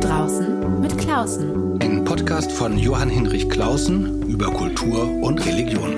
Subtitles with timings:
[0.00, 1.78] Draußen mit Klausen.
[1.82, 5.92] Ein Podcast von Johann Hinrich Klausen über Kultur und Religion.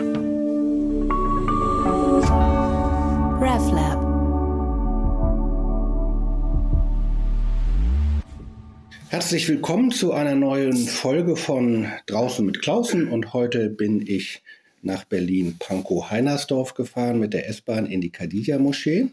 [3.40, 4.02] RevLab.
[9.08, 14.42] Herzlich willkommen zu einer neuen Folge von Draußen mit Klausen und heute bin ich
[14.82, 19.10] nach Berlin-Pankow-Heinersdorf gefahren mit der S-Bahn in die Khadija-Moschee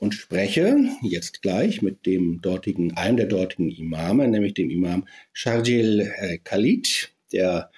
[0.00, 6.10] und spreche jetzt gleich mit dem dortigen, einem der dortigen Imame, nämlich dem Imam Sharjil
[6.18, 7.70] äh, Khalid, der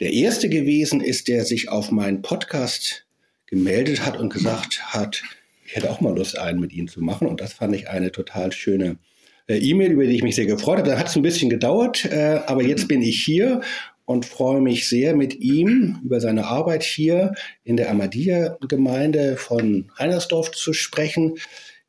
[0.00, 3.06] der erste gewesen ist, der sich auf meinen Podcast
[3.46, 5.22] gemeldet hat und gesagt hat,
[5.66, 7.26] ich hätte auch mal Lust, einen mit Ihnen zu machen.
[7.28, 8.98] Und das fand ich eine total schöne
[9.46, 10.90] äh, E-Mail, über die ich mich sehr gefreut habe.
[10.90, 13.62] Da hat es ein bisschen gedauert, äh, aber jetzt bin ich hier
[14.06, 20.50] und freue mich sehr mit ihm über seine Arbeit hier in der Ahmadiyya-Gemeinde von Heinersdorf
[20.50, 21.38] zu sprechen.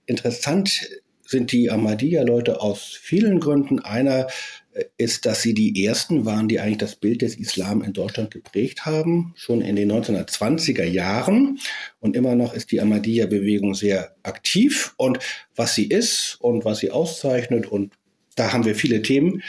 [0.06, 0.90] Interessant
[1.26, 3.80] sind die Ahmadiyya-Leute aus vielen Gründen.
[3.80, 4.28] Einer
[4.74, 8.32] äh, ist, dass sie die ersten waren, die eigentlich das Bild des Islam in Deutschland
[8.32, 11.60] geprägt haben, schon in den 1920er Jahren.
[12.00, 14.94] Und immer noch ist die Ahmadiyya-Bewegung sehr aktiv.
[14.98, 15.20] Und
[15.56, 17.94] was sie ist und was sie auszeichnet, und
[18.36, 19.42] da haben wir viele Themen,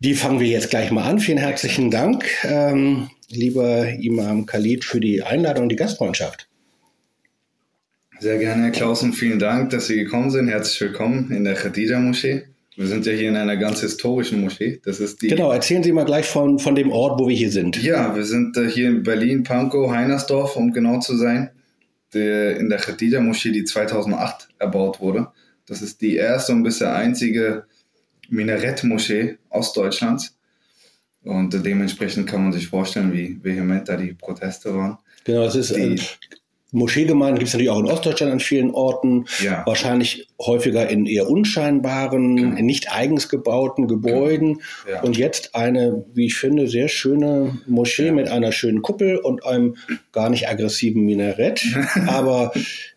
[0.00, 1.20] die fangen wir jetzt gleich mal an.
[1.20, 6.48] Vielen herzlichen Dank, ähm, lieber Imam Khalid, für die Einladung und die Gastfreundschaft.
[8.18, 9.12] Sehr gerne, Herr Klausen.
[9.12, 10.48] Vielen Dank, dass Sie gekommen sind.
[10.48, 12.44] Herzlich willkommen in der Khadija-Moschee.
[12.76, 14.80] Wir sind ja hier in einer ganz historischen Moschee.
[14.84, 17.50] Das ist die genau, erzählen Sie mal gleich von, von dem Ort, wo wir hier
[17.50, 17.82] sind.
[17.82, 21.50] Ja, wir sind äh, hier in Berlin, Pankow, Heinersdorf, um genau zu sein.
[22.14, 25.28] Der, in der Khadija-Moschee, die 2008 erbaut wurde.
[25.66, 27.64] Das ist die erste und bisher einzige
[28.30, 30.36] Minarettmoschee Ostdeutschlands.
[31.22, 34.98] Und dementsprechend kann man sich vorstellen, wie vehement da die Proteste waren.
[35.24, 36.00] Genau, es ist die,
[36.72, 39.26] Moscheegemeinden gibt es natürlich auch in Ostdeutschland an vielen Orten.
[39.42, 39.64] Ja.
[39.66, 42.62] Wahrscheinlich häufiger in eher unscheinbaren, genau.
[42.62, 44.60] nicht eigens gebauten Gebäuden.
[44.84, 44.96] Genau.
[44.96, 45.02] Ja.
[45.02, 48.12] Und jetzt eine, wie ich finde, sehr schöne Moschee ja.
[48.12, 49.76] mit einer schönen Kuppel und einem
[50.12, 51.64] gar nicht aggressiven Minarett.
[52.06, 52.52] Aber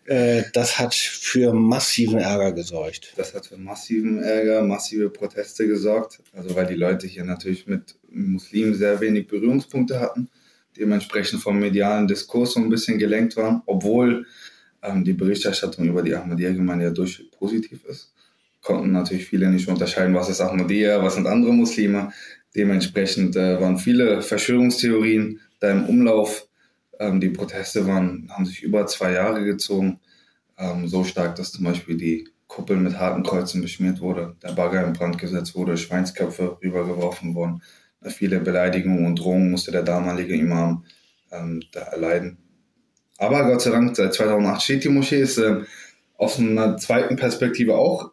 [0.06, 3.12] äh, das hat für massiven Ärger gesorgt.
[3.16, 6.20] Das hat für massiven Ärger, massive Proteste gesorgt.
[6.32, 10.28] Also weil die Leute hier natürlich mit Muslimen sehr wenig Berührungspunkte hatten
[10.76, 14.26] dementsprechend vom medialen Diskurs so ein bisschen gelenkt waren, obwohl
[14.82, 18.12] ähm, die Berichterstattung über die Ahmadiyya-Gemeinde ja durch positiv ist.
[18.62, 22.12] Konnten natürlich viele nicht unterscheiden, was ist Ahmadiyya, was sind andere Muslime.
[22.54, 26.46] Dementsprechend äh, waren viele Verschwörungstheorien da im Umlauf.
[26.98, 30.00] Ähm, die Proteste waren, haben sich über zwei Jahre gezogen.
[30.56, 34.86] Ähm, so stark, dass zum Beispiel die Kuppel mit harten Kreuzen beschmiert wurde, der Bagger
[34.86, 37.60] in Brand gesetzt wurde, Schweinsköpfe rübergeworfen wurden
[38.10, 40.84] viele Beleidigungen und Drohungen musste der damalige Imam
[41.32, 42.38] ähm, da erleiden.
[43.18, 45.60] Aber Gott sei Dank, seit 2008 steht die Moschee, ist äh,
[46.16, 48.10] aus einer zweiten Perspektive auch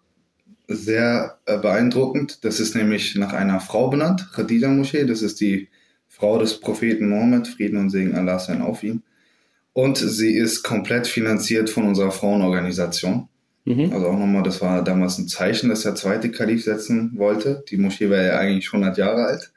[0.68, 2.44] sehr äh, beeindruckend.
[2.46, 5.06] Das ist nämlich nach einer Frau benannt, Khadija Moschee.
[5.06, 5.69] Das ist die
[6.08, 9.03] Frau des Propheten Mohammed, Frieden und Segen Allah sein auf ihm.
[9.73, 13.28] Und sie ist komplett finanziert von unserer Frauenorganisation.
[13.66, 13.94] Mhm.
[13.94, 17.63] Also auch nochmal, das war damals ein Zeichen, dass der zweite Kalif setzen wollte.
[17.69, 19.53] Die Moschee war ja eigentlich 100 Jahre alt.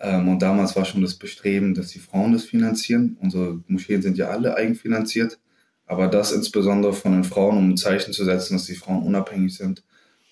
[0.00, 3.16] Ähm, und damals war schon das Bestreben, dass die Frauen das finanzieren.
[3.20, 5.38] Unsere Moscheen sind ja alle eigenfinanziert.
[5.86, 9.56] Aber das insbesondere von den Frauen, um ein Zeichen zu setzen, dass die Frauen unabhängig
[9.56, 9.84] sind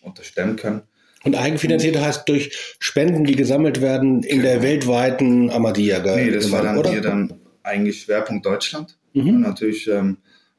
[0.03, 0.83] und das stemmen können.
[1.23, 4.43] Und eigenfinanziert heißt durch Spenden, die gesammelt werden in genau.
[4.43, 6.01] der weltweiten Ahmadiyya.
[6.17, 6.91] Nee, das war dann oder?
[6.91, 7.33] hier dann
[7.63, 8.99] eigentlich Schwerpunkt Deutschland.
[9.15, 9.29] Mhm.
[9.29, 10.19] Und natürlich ähm,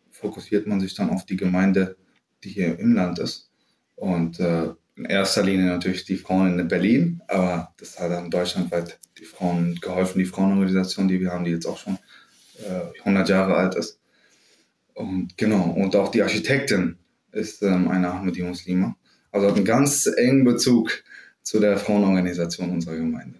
[0.10, 1.98] fokussiert man sich dann auf die Gemeinde,
[2.44, 3.52] die hier im Land ist.
[3.96, 9.00] Und äh, in erster Linie natürlich die Frauen in Berlin, aber das hat dann deutschlandweit
[9.18, 11.98] die Frauen geholfen, die Frauenorganisation, die wir haben, die jetzt auch schon
[12.60, 14.00] äh, 100 Jahre alt ist.
[14.94, 16.98] Und genau, und auch die Architektin
[17.32, 18.96] ist ähm, eine Ahmadi Muslima.
[19.32, 21.04] Also hat einen ganz engen Bezug
[21.42, 23.40] zu der Frauenorganisation unserer Gemeinde.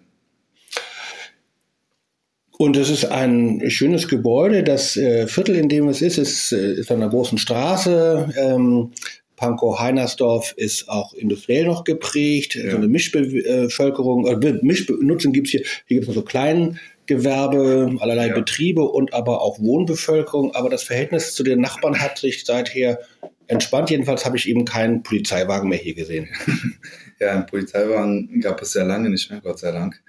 [2.58, 4.62] Und es ist ein schönes Gebäude.
[4.62, 8.32] Das äh, Viertel, in dem es ist, ist, äh, ist an einer großen Straße.
[8.36, 8.92] Ähm,
[9.36, 12.70] Pankow-Heinersdorf ist auch industriell noch geprägt, ja.
[12.70, 18.34] so eine Mischbevölkerung, äh, Mischbenutzung gibt es hier, hier gibt es so Kleingewerbe, allerlei ja.
[18.34, 23.00] Betriebe und aber auch Wohnbevölkerung, aber das Verhältnis zu den Nachbarn hat sich seither
[23.46, 23.90] entspannt.
[23.90, 26.28] Jedenfalls habe ich eben keinen Polizeiwagen mehr hier gesehen.
[27.18, 30.02] Ja, einen Polizeiwagen gab es sehr lange nicht mehr, Gott sei Dank.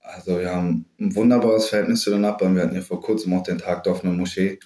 [0.00, 2.56] Also wir haben ein wunderbares Verhältnis zu den Nachbarn.
[2.56, 4.58] Wir hatten ja vor kurzem auch den Tag der offenen Moschee.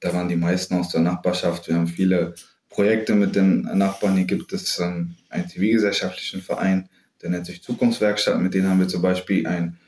[0.00, 1.66] Da waren die meisten aus der Nachbarschaft.
[1.66, 2.34] Wir haben viele
[2.74, 4.16] Projekte mit den Nachbarn.
[4.16, 6.88] Hier gibt es ähm, einen zivilgesellschaftlichen Verein,
[7.22, 8.40] der nennt sich Zukunftswerkstatt.
[8.40, 9.78] Mit denen haben wir zum Beispiel ein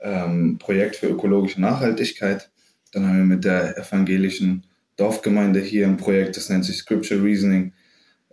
[0.00, 2.50] ähm, Projekt für ökologische Nachhaltigkeit.
[2.90, 4.66] Dann haben wir mit der evangelischen
[4.96, 7.72] Dorfgemeinde hier ein Projekt, das nennt sich Scripture Reasoning.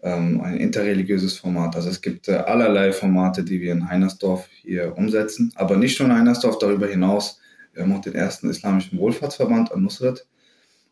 [0.02, 1.76] ähm, ein interreligiöses Format.
[1.76, 6.10] Also es gibt äh, allerlei Formate, die wir in Heinersdorf hier umsetzen, aber nicht nur
[6.10, 7.40] in Heinersdorf, darüber hinaus.
[7.74, 10.26] Wir haben auch den ersten islamischen Wohlfahrtsverband an Nusret.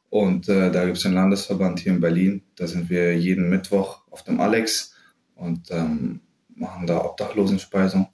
[0.10, 2.44] Und äh, da gibt es einen Landesverband hier in Berlin.
[2.56, 4.94] Da sind wir jeden Mittwoch auf dem Alex
[5.36, 6.22] und ähm,
[6.56, 8.08] machen da Obdachlosenspeisung.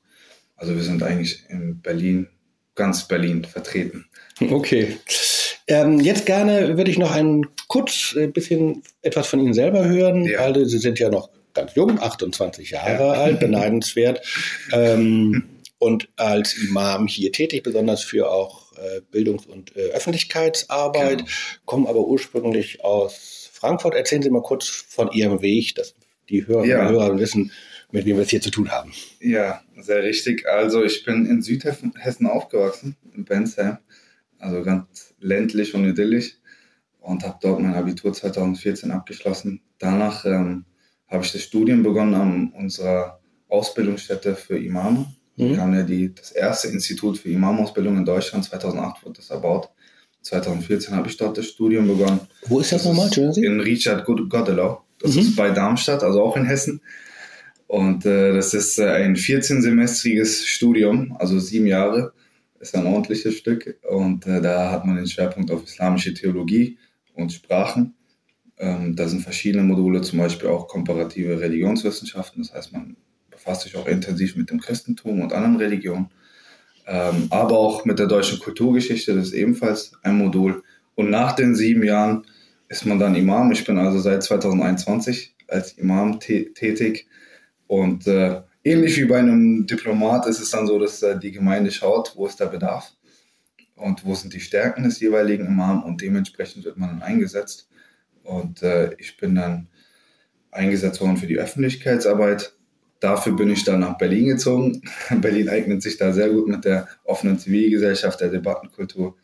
[0.56, 2.28] Also wir sind eigentlich in Berlin,
[2.76, 4.06] ganz Berlin vertreten.
[4.40, 4.98] Okay.
[5.68, 9.86] Ähm, jetzt gerne würde ich noch ein kurz ein äh, bisschen etwas von Ihnen selber
[9.86, 10.26] hören.
[10.26, 10.40] Ja.
[10.40, 13.12] Also Sie sind ja noch ganz jung, 28 Jahre ja.
[13.12, 14.22] alt, beneidenswert.
[14.72, 15.44] ähm,
[15.78, 21.30] und als Imam hier tätig, besonders für auch äh, Bildungs- und äh, Öffentlichkeitsarbeit, genau.
[21.66, 23.96] kommen aber ursprünglich aus Frankfurt.
[23.96, 25.96] Erzählen Sie mal kurz von Ihrem Weg, dass
[26.30, 26.88] die Hörerinnen ja.
[26.88, 27.52] und Hörer wissen,
[27.92, 28.92] mit wem wir es hier zu tun haben.
[29.20, 30.48] Ja, sehr richtig.
[30.48, 33.78] Also ich bin in Südhessen aufgewachsen, in Bensheim,
[34.40, 36.38] also ganz ländlich und idyllisch
[37.00, 39.62] und habe dort mein Abitur 2014 abgeschlossen.
[39.78, 40.66] Danach ähm,
[41.08, 45.14] habe ich das Studium begonnen an unserer Ausbildungsstätte für Imame.
[45.36, 45.50] Mhm.
[45.50, 49.70] Wir haben ja die, das erste Institut für Imamausbildung in Deutschland, 2008 wurde das erbaut.
[50.22, 52.22] 2014 habe ich dort das Studium begonnen.
[52.48, 53.10] Wo ist das, das nochmal?
[53.10, 54.84] Ist in Richard Godelau.
[55.00, 55.22] Das mhm.
[55.22, 56.82] ist bei Darmstadt, also auch in Hessen.
[57.68, 62.14] Und äh, das ist äh, ein 14-semestriges Studium, also sieben Jahre.
[62.60, 63.78] Ist ein ordentliches Stück.
[63.90, 66.78] Und äh, da hat man den Schwerpunkt auf islamische Theologie
[67.14, 67.96] und Sprachen.
[68.58, 72.44] Ähm, da sind verschiedene Module, zum Beispiel auch komparative Religionswissenschaften.
[72.44, 72.96] Das heißt, man
[73.44, 76.10] befasst sich auch intensiv mit dem Christentum und anderen Religionen.
[76.88, 80.64] Ähm, aber auch mit der deutschen Kulturgeschichte, das ist ebenfalls ein Modul.
[80.96, 82.26] Und nach den sieben Jahren
[82.70, 83.52] ist man dann Imam.
[83.52, 87.08] Ich bin also seit 2021 als Imam tätig.
[87.68, 91.72] Und äh, ähnlich wie bei einem Diplomat ist es dann so, dass äh, die Gemeinde
[91.72, 92.94] schaut, wo ist der Bedarf
[93.76, 97.70] und wo sind die Stärken des jeweiligen Imam und dementsprechend wird man dann eingesetzt.
[98.24, 99.68] Und äh, ich bin dann
[100.52, 102.56] eingesetzt worden für die Öffentlichkeitsarbeit.
[103.04, 104.82] Dafür bin ich dann nach Berlin gezogen.
[105.10, 109.18] Berlin eignet sich da sehr gut mit der offenen Zivilgesellschaft, der Debattenkultur.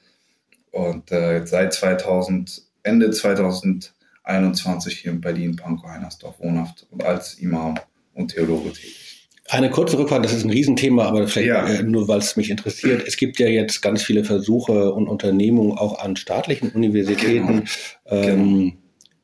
[0.71, 7.75] Und äh, seit 2000, Ende 2021 hier in Berlin, Pankow-Heinersdorf wohnhaft und als Imam
[8.13, 9.29] und Theologe tätig.
[9.47, 11.65] Eine kurze Rückfrage, das ist ein Riesenthema, aber vielleicht ja.
[11.65, 13.07] äh, nur, weil es mich interessiert.
[13.07, 17.63] Es gibt ja jetzt ganz viele Versuche und Unternehmungen auch an staatlichen Universitäten,
[18.03, 18.23] genau.
[18.23, 18.73] Ähm, genau.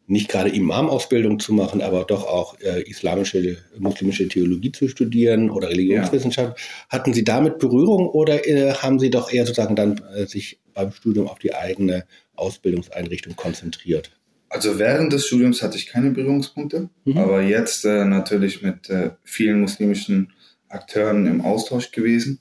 [0.07, 5.69] Nicht gerade Imam-Ausbildung zu machen, aber doch auch äh, islamische, muslimische Theologie zu studieren oder
[5.69, 6.59] Religionswissenschaft.
[6.59, 6.65] Ja.
[6.89, 10.91] Hatten Sie damit Berührung oder äh, haben Sie doch eher sozusagen dann äh, sich beim
[10.91, 12.05] Studium auf die eigene
[12.35, 14.11] Ausbildungseinrichtung konzentriert?
[14.49, 17.17] Also während des Studiums hatte ich keine Berührungspunkte, mhm.
[17.17, 20.31] aber jetzt äh, natürlich mit äh, vielen muslimischen
[20.69, 22.39] Akteuren im Austausch gewesen.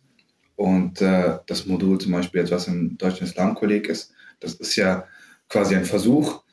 [0.56, 5.06] Und äh, das Modul zum Beispiel jetzt, was im Deutschen Islamkolleg ist, das ist ja
[5.48, 6.43] quasi ein Versuch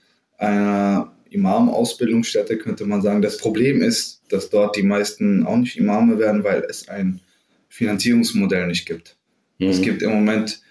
[0.41, 3.21] einer Imam-Ausbildungsstätte, könnte man sagen.
[3.21, 7.21] Das Problem ist, dass dort die meisten auch nicht Imame werden, weil es ein
[7.69, 9.17] Finanzierungsmodell nicht gibt.
[9.59, 9.67] Mhm.
[9.67, 10.61] Es gibt im Moment,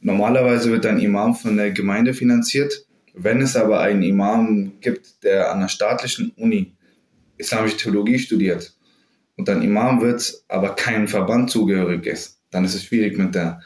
[0.00, 5.50] normalerweise wird ein Imam von der Gemeinde finanziert wenn es aber einen Imam gibt, der
[5.50, 6.74] an einer staatlichen Uni
[7.36, 8.74] islamische Theologie studiert
[9.36, 13.60] und dann Imam wird, aber keinem Verband zugehörig ist, dann ist es schwierig mit der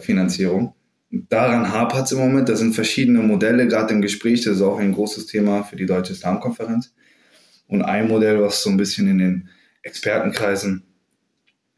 [0.00, 0.74] Finanzierung.
[1.10, 2.48] Daran hapert es im Moment.
[2.48, 4.44] Da sind verschiedene Modelle gerade im Gespräch.
[4.44, 6.94] Das ist auch ein großes Thema für die Deutsche Islamkonferenz.
[7.66, 9.48] Und ein Modell, was so ein bisschen in den
[9.82, 10.84] Expertenkreisen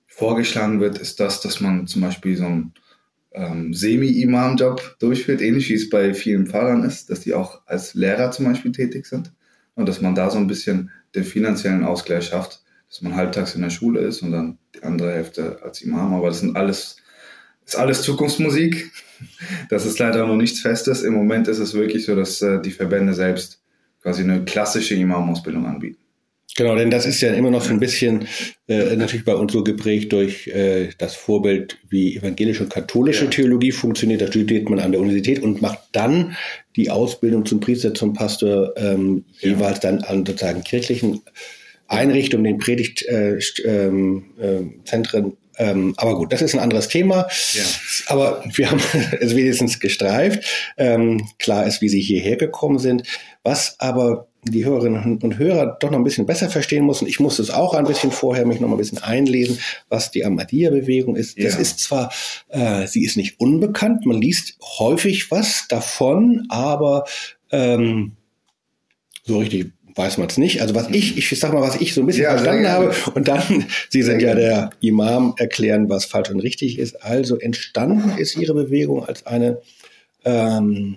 [0.06, 2.72] vorgeschlagen wird, ist das, dass man zum Beispiel so ein
[3.32, 8.30] ähm, Semi-Imam-Job durchführt, ähnlich wie es bei vielen Pfarrern ist, dass die auch als Lehrer
[8.30, 9.32] zum Beispiel tätig sind
[9.74, 13.62] und dass man da so ein bisschen den finanziellen Ausgleich schafft, dass man halbtags in
[13.62, 16.14] der Schule ist und dann die andere Hälfte als Imam.
[16.14, 16.96] Aber das sind alles,
[17.70, 18.90] ist alles Zukunftsmusik.
[19.68, 21.02] Das ist leider noch nichts Festes.
[21.02, 23.60] Im Moment ist es wirklich so, dass äh, die Verbände selbst
[24.02, 25.98] quasi eine klassische Imam-Ausbildung anbieten.
[26.56, 28.26] Genau, denn das ist ja immer noch so ein bisschen
[28.66, 33.30] äh, natürlich bei uns so geprägt durch äh, das Vorbild, wie evangelische und katholische ja.
[33.30, 34.20] Theologie funktioniert.
[34.20, 36.36] Da studiert man an der Universität und macht dann
[36.74, 39.50] die Ausbildung zum Priester, zum Pastor ähm, ja.
[39.50, 41.20] jeweils dann an sozusagen kirchlichen
[41.86, 43.44] Einrichtungen, den Predigtzentren.
[43.62, 47.28] Äh, ähm, ähm, aber gut, das ist ein anderes Thema.
[47.52, 47.62] Ja.
[48.06, 48.80] Aber wir haben
[49.20, 50.72] es wenigstens gestreift.
[50.78, 53.02] Ähm, klar ist, wie Sie hierher gekommen sind.
[53.44, 57.02] Was aber die Hörerinnen und Hörer doch noch ein bisschen besser verstehen muss.
[57.02, 59.58] Und ich musste es auch ein bisschen vorher mich noch mal ein bisschen einlesen,
[59.90, 61.36] was die Ahmadiyya-Bewegung ist.
[61.36, 61.44] Ja.
[61.44, 62.10] Das ist zwar,
[62.48, 67.04] äh, sie ist nicht unbekannt, man liest häufig was davon, aber
[67.50, 68.12] ähm,
[69.24, 70.60] so richtig weiß man es nicht.
[70.62, 73.28] Also was ich, ich sag mal, was ich so ein bisschen ja, verstanden habe und
[73.28, 77.02] dann, Sie sind ja der Imam, erklären, was falsch und richtig ist.
[77.02, 79.60] Also entstanden ist Ihre Bewegung als eine
[80.24, 80.96] ähm,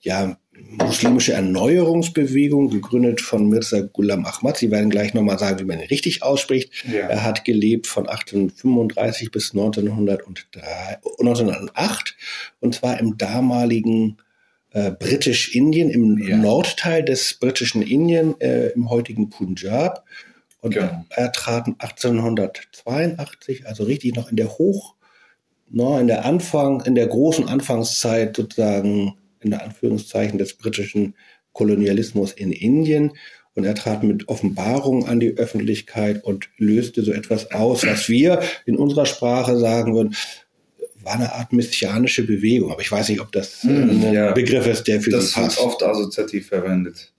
[0.00, 0.36] ja,
[0.70, 4.56] muslimische Erneuerungsbewegung, gegründet von Mirza Ghulam Ahmad.
[4.56, 6.84] Sie werden gleich nochmal sagen, wie man ihn richtig ausspricht.
[6.90, 7.08] Ja.
[7.08, 12.16] Er hat gelebt von 1835 bis 1903, 1908
[12.60, 14.18] und zwar im damaligen
[14.76, 16.36] äh, Britisch-Indien, im ja.
[16.36, 20.04] Nordteil des britischen Indien, äh, im heutigen Punjab.
[20.60, 21.02] Und ja.
[21.08, 24.94] er trat 1882, also richtig noch in der Hoch,
[25.70, 31.14] no, in der Anfang, in der großen Anfangszeit sozusagen in der Anführungszeichen des britischen
[31.54, 33.12] Kolonialismus in Indien.
[33.54, 38.42] Und er trat mit Offenbarung an die Öffentlichkeit und löste so etwas aus, was wir
[38.66, 40.14] in unserer Sprache sagen würden,
[41.06, 42.72] war eine Art messianische Bewegung.
[42.72, 44.32] Aber ich weiß nicht, ob das hm, ein ja.
[44.32, 45.56] Begriff ist, der für das Sie passt.
[45.56, 47.12] Das wird oft assoziativ verwendet.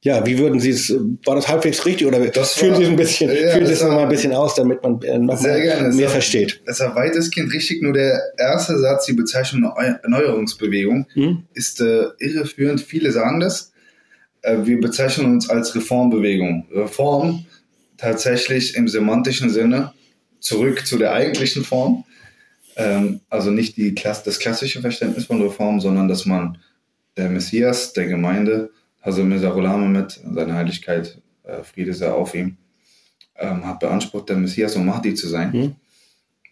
[0.00, 0.92] Ja, wie würden Sie es,
[1.24, 3.82] war das halbwegs richtig oder das fühlen Sie es ein bisschen, ja, fühlen Sie es
[3.82, 5.94] noch mal ein bisschen aus, damit man äh, noch sehr gerne.
[5.94, 6.60] mehr versteht?
[6.66, 9.70] Das war weitestgehend richtig, nur der erste Satz, die Bezeichnung
[10.02, 11.44] Erneuerungsbewegung, hm?
[11.54, 12.80] ist äh, irreführend.
[12.80, 13.72] Viele sagen das.
[14.40, 16.66] Äh, wir bezeichnen uns als Reformbewegung.
[16.72, 17.46] Reform
[17.96, 19.92] tatsächlich im semantischen Sinne
[20.40, 22.04] zurück zu der eigentlichen Form.
[22.76, 26.58] Ähm, also nicht die, das klassische Verständnis von Reform, sondern dass man
[27.16, 28.70] der Messias der Gemeinde
[29.02, 32.56] also Ghulam mit seine Heiligkeit, äh, Friede sei auf ihm,
[33.36, 35.50] ähm, hat beansprucht, der Messias und Mahdi zu sein.
[35.52, 35.76] Mhm.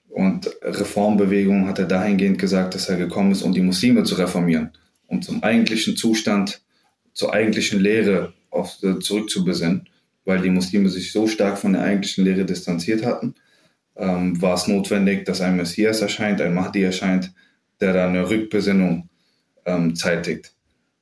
[0.08, 4.72] Und Reformbewegung hat er dahingehend gesagt, dass er gekommen ist, um die Muslime zu reformieren
[5.06, 6.60] und zum eigentlichen Zustand,
[7.12, 9.88] zur eigentlichen Lehre auf, äh, zurückzubesinnen,
[10.24, 13.34] weil die Muslime sich so stark von der eigentlichen Lehre distanziert hatten,
[13.96, 17.32] ähm, war es notwendig, dass ein Messias erscheint, ein Mahdi erscheint,
[17.80, 19.08] der da eine Rückbesinnung
[19.64, 20.52] ähm, zeitigt.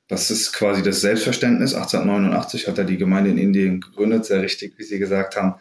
[0.07, 1.75] Das ist quasi das Selbstverständnis.
[1.75, 5.55] 1889 hat er die Gemeinde in Indien gegründet, sehr richtig, wie Sie gesagt haben.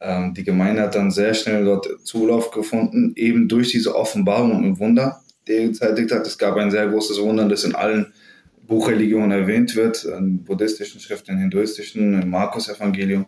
[0.00, 4.78] Ähm, die Gemeinde hat dann sehr schnell dort Zulauf gefunden, eben durch diese Offenbarung und
[4.78, 6.26] Wunder, die er gezeitigt hat.
[6.26, 8.12] Es gab ein sehr großes Wunder, das in allen
[8.66, 13.26] Buchreligionen erwähnt wird, in buddhistischen Schriften, in hinduistischen, im Markus-Evangelium,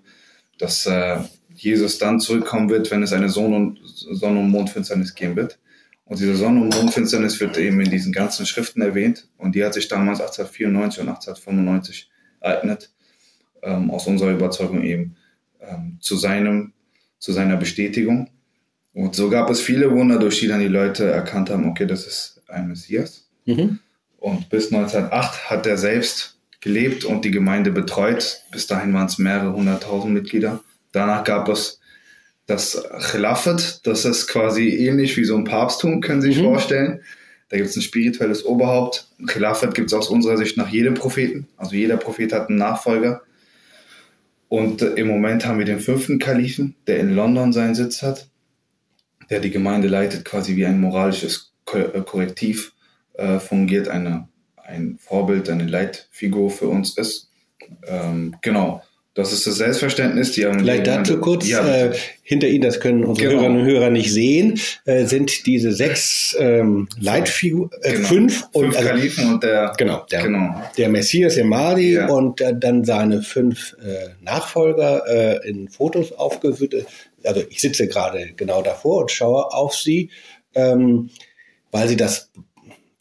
[0.58, 1.16] dass äh,
[1.62, 5.58] Jesus dann zurückkommen wird, wenn es eine Sonne- und, Sonne und Mondfinsternis geben wird.
[6.04, 9.28] Und diese Sonne- und Mondfinsternis wird eben in diesen ganzen Schriften erwähnt.
[9.38, 12.90] Und die hat sich damals 1894 und 1895 ereignet,
[13.62, 15.16] ähm, aus unserer Überzeugung eben
[15.60, 16.72] ähm, zu, seinem,
[17.18, 18.30] zu seiner Bestätigung.
[18.92, 22.06] Und so gab es viele Wunder, durch die dann die Leute erkannt haben, okay, das
[22.06, 23.28] ist ein Messias.
[23.44, 23.78] Mhm.
[24.18, 28.42] Und bis 1908 hat er selbst gelebt und die Gemeinde betreut.
[28.50, 30.62] Bis dahin waren es mehrere hunderttausend Mitglieder.
[30.92, 31.80] Danach gab es
[32.46, 36.48] das Khilafat, das ist quasi ähnlich wie so ein Papsttum, können Sie sich mhm.
[36.48, 37.00] vorstellen.
[37.48, 39.08] Da gibt es ein spirituelles Oberhaupt.
[39.26, 41.48] Khilafat gibt es aus unserer Sicht nach jedem Propheten.
[41.56, 43.22] Also jeder Prophet hat einen Nachfolger.
[44.48, 48.28] Und äh, im Moment haben wir den fünften Kalifen, der in London seinen Sitz hat,
[49.30, 52.72] der die Gemeinde leitet, quasi wie ein moralisches äh, Korrektiv
[53.14, 57.30] äh, fungiert, eine, ein Vorbild, eine Leitfigur für uns ist.
[57.86, 58.82] Ähm, genau.
[59.14, 60.32] Das ist das Selbstverständnis.
[60.32, 63.40] Die haben Vielleicht dazu kurz, ja, äh, hinter Ihnen, das können unsere genau.
[63.42, 68.06] Hörerinnen und Hörer nicht sehen, äh, sind diese sechs ähm, Leitfiguren, äh, genau.
[68.06, 70.62] fünf, und, fünf also, Kalifen und der, genau, der, genau.
[70.78, 72.06] der Messias, der Mahdi ja.
[72.06, 76.86] und äh, dann seine fünf äh, Nachfolger äh, in Fotos aufgeführt.
[77.24, 80.10] Also ich sitze gerade genau davor und schaue auf sie,
[80.54, 81.10] ähm,
[81.72, 82.30] weil sie das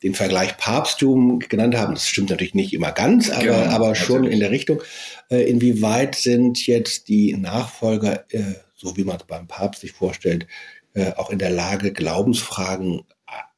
[0.03, 1.93] den Vergleich Papsttum genannt haben.
[1.93, 4.33] Das stimmt natürlich nicht immer ganz, aber, genau, aber schon natürlich.
[4.33, 4.81] in der Richtung.
[5.29, 10.47] Äh, inwieweit sind jetzt die Nachfolger, äh, so wie man es beim Papst sich vorstellt,
[10.93, 13.01] äh, auch in der Lage, Glaubensfragen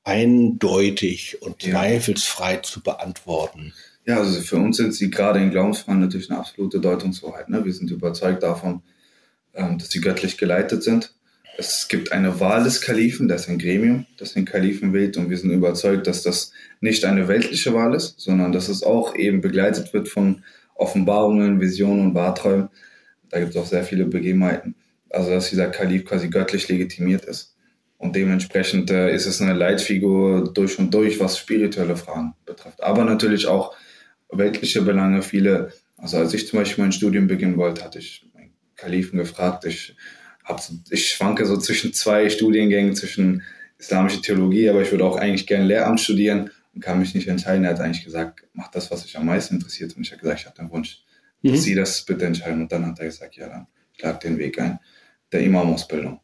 [0.04, 1.74] eindeutig und ja.
[1.74, 3.74] zweifelsfrei zu beantworten?
[4.06, 7.50] Ja, also für uns sind sie gerade in Glaubensfragen natürlich eine absolute Deutungshoheit.
[7.50, 7.64] Ne?
[7.64, 8.82] Wir sind überzeugt davon,
[9.54, 11.14] ähm, dass sie göttlich geleitet sind
[11.58, 15.30] es gibt eine Wahl des Kalifen, das ist ein Gremium, das den Kalifen wählt und
[15.30, 19.42] wir sind überzeugt, dass das nicht eine weltliche Wahl ist, sondern dass es auch eben
[19.42, 20.44] begleitet wird von
[20.76, 22.70] Offenbarungen, Visionen und Wahrträumen.
[23.30, 24.76] Da gibt es auch sehr viele Begebenheiten.
[25.10, 27.56] Also dass dieser Kalif quasi göttlich legitimiert ist.
[27.98, 32.82] Und dementsprechend äh, ist es eine Leitfigur durch und durch, was spirituelle Fragen betrifft.
[32.82, 33.76] Aber natürlich auch
[34.32, 35.22] weltliche Belange.
[35.22, 39.66] Viele, also als ich zum Beispiel mein Studium beginnen wollte, hatte ich meinen Kalifen gefragt,
[39.66, 39.96] ich
[40.90, 43.44] ich schwanke so zwischen zwei Studiengängen, zwischen
[43.78, 47.66] islamische Theologie, aber ich würde auch eigentlich gerne Lehramt studieren und kann mich nicht entscheiden.
[47.66, 49.96] Er hat eigentlich gesagt, mach das, was dich am meisten interessiert.
[49.96, 51.04] Und ich habe gesagt, ich habe den Wunsch,
[51.44, 51.58] dass mhm.
[51.58, 52.62] Sie das bitte entscheiden.
[52.62, 53.68] Und dann hat er gesagt, ja, dann
[53.98, 54.80] schlag den Weg ein,
[55.32, 56.20] der Imam-Ausbildung.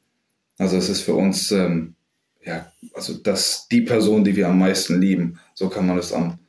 [0.58, 1.96] Also es ist für uns, ähm,
[2.44, 5.40] ja, also das die Person, die wir am meisten lieben.
[5.54, 6.40] So kann man das am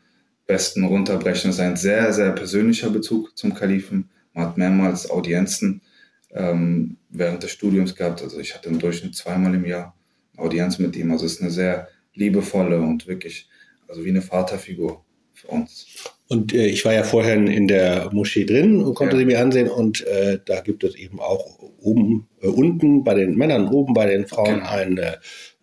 [0.47, 1.51] besten runterbrechen.
[1.51, 4.11] Es ist ein sehr, sehr persönlicher Bezug zum Kalifen.
[4.33, 5.83] Man hat mehrmals Audienzen
[6.31, 8.23] ähm, während des Studiums gehabt.
[8.23, 9.97] Also ich hatte im Durchschnitt zweimal im Jahr
[10.37, 11.11] Audienz mit ihm.
[11.11, 13.49] Also es ist eine sehr liebevolle und wirklich,
[13.89, 15.87] also wie eine Vaterfigur für uns.
[16.29, 19.21] Und äh, ich war ja vorher in der Moschee drin und konnte Ja.
[19.21, 19.69] sie mir ansehen.
[19.69, 24.07] Und äh, da gibt es eben auch oben, äh, unten bei den Männern, oben bei
[24.07, 24.69] den Frauen Genau.
[24.71, 25.17] ein, äh,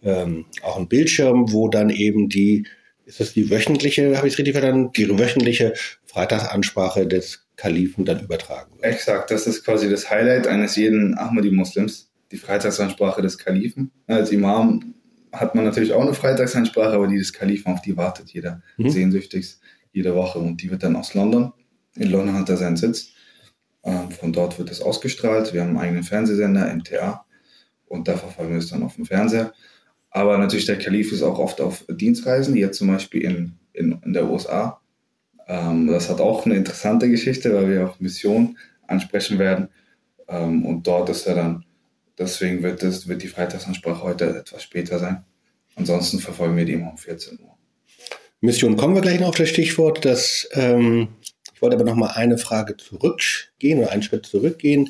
[0.04, 2.66] ähm, auch ein Bildschirm, wo dann eben die,
[3.06, 5.74] ist das die wöchentliche, habe ich es richtig verstanden, die wöchentliche
[6.06, 8.84] Freitagsansprache des Kalifen dann übertragen wird.
[8.84, 13.92] Exakt, das ist quasi das Highlight eines jeden Ahmadi-Muslims, die Freitagsansprache des Kalifen.
[14.08, 14.94] Als Imam
[15.32, 18.90] hat man natürlich auch eine Freitagsansprache, aber die des Kalifen, auf die wartet jeder Mhm.
[18.90, 20.40] sehnsüchtigst jede Woche.
[20.40, 21.54] Und die wird dann aus London.
[21.96, 23.10] In London hat er seinen Sitz.
[23.84, 25.54] Ähm, Von dort wird es ausgestrahlt.
[25.54, 27.26] Wir haben einen eigenen Fernsehsender, MTA.
[27.86, 29.54] Und da verfolgen wir es dann auf dem Fernseher.
[30.10, 34.14] Aber natürlich, der Kalif ist auch oft auf Dienstreisen, jetzt zum Beispiel in, in, in
[34.14, 34.82] der USA.
[35.48, 39.70] Ähm, das hat auch eine interessante Geschichte, weil wir auch Mission ansprechen werden.
[40.28, 41.66] Ähm, und dort ist er dann,
[42.18, 45.24] deswegen wird, das, wird die Freitagsansprache heute etwas später sein.
[45.76, 47.56] Ansonsten verfolgen wir die immer um 14 Uhr.
[48.42, 50.06] Mission kommen wir gleich noch auf das Stichwort.
[50.06, 51.10] Das, ähm,
[51.54, 54.90] ich wollte aber noch mal eine Frage zurückgehen oder einen Schritt zurückgehen.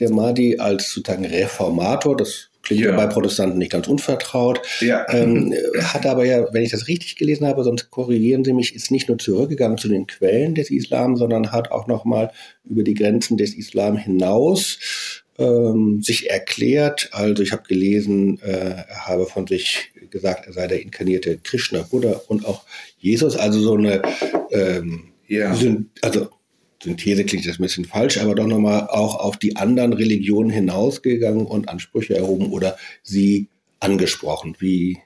[0.00, 5.54] Der Mahdi als sozusagen Reformator, das klingt ja, bei Protestanten nicht ganz unvertraut, Ja, ähm,
[5.80, 9.08] hat aber ja, wenn ich das richtig gelesen habe, sonst korrigieren Sie mich, ist nicht
[9.08, 12.30] nur zurückgegangen zu den Quellen des Islam, sondern hat auch noch mal
[12.64, 14.78] über die Grenzen des Islam hinaus
[15.38, 17.10] ähm, sich erklärt.
[17.12, 21.82] Also ich habe gelesen, äh, er habe von sich gesagt, er sei der inkarnierte Krishna,
[21.82, 22.64] Buddha und auch
[22.98, 23.36] Jesus.
[23.36, 24.02] Also so eine,
[24.50, 25.56] ähm, ja.
[26.02, 26.30] Also
[26.84, 31.46] Synthese klingt jetzt ein bisschen falsch, aber doch nochmal auch auf die anderen Religionen hinausgegangen
[31.46, 33.48] und Ansprüche erhoben oder sie
[33.80, 34.56] angesprochen.
[34.58, 34.98] Wie,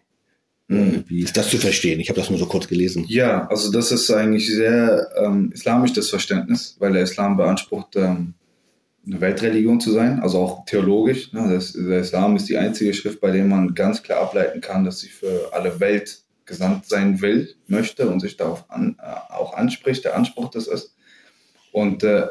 [0.71, 1.05] Mhm.
[1.07, 1.99] wie ist das zu verstehen?
[1.99, 3.07] Ich habe das nur so kurz gelesen.
[3.09, 8.35] Ja, also das ist eigentlich sehr ähm, islamisch das Verständnis, weil der Islam beansprucht, ähm,
[9.07, 11.33] eine Weltreligion zu sein, also auch theologisch.
[11.33, 11.49] Ne?
[11.51, 15.01] Das, der Islam ist die einzige Schrift, bei der man ganz klar ableiten kann, dass
[15.01, 20.05] sie für alle Welt gesandt sein will, möchte und sich darauf an, äh, auch anspricht,
[20.05, 20.95] der Anspruch das ist.
[21.79, 22.27] Und äh,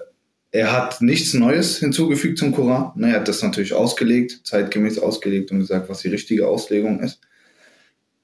[0.51, 2.91] er hat nichts Neues hinzugefügt zum Koran.
[2.95, 7.21] Ne, er hat das natürlich ausgelegt, zeitgemäß ausgelegt und gesagt, was die richtige Auslegung ist.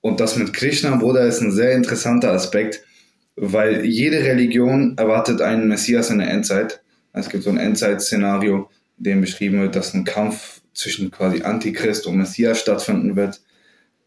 [0.01, 2.83] Und das mit Krishna, Bruder, ist ein sehr interessanter Aspekt,
[3.37, 6.81] weil jede Religion erwartet einen Messias in der Endzeit.
[7.13, 12.05] Es gibt so ein Endzeit-Szenario, in dem beschrieben wird, dass ein Kampf zwischen quasi Antichrist
[12.05, 13.39] und Messias stattfinden wird.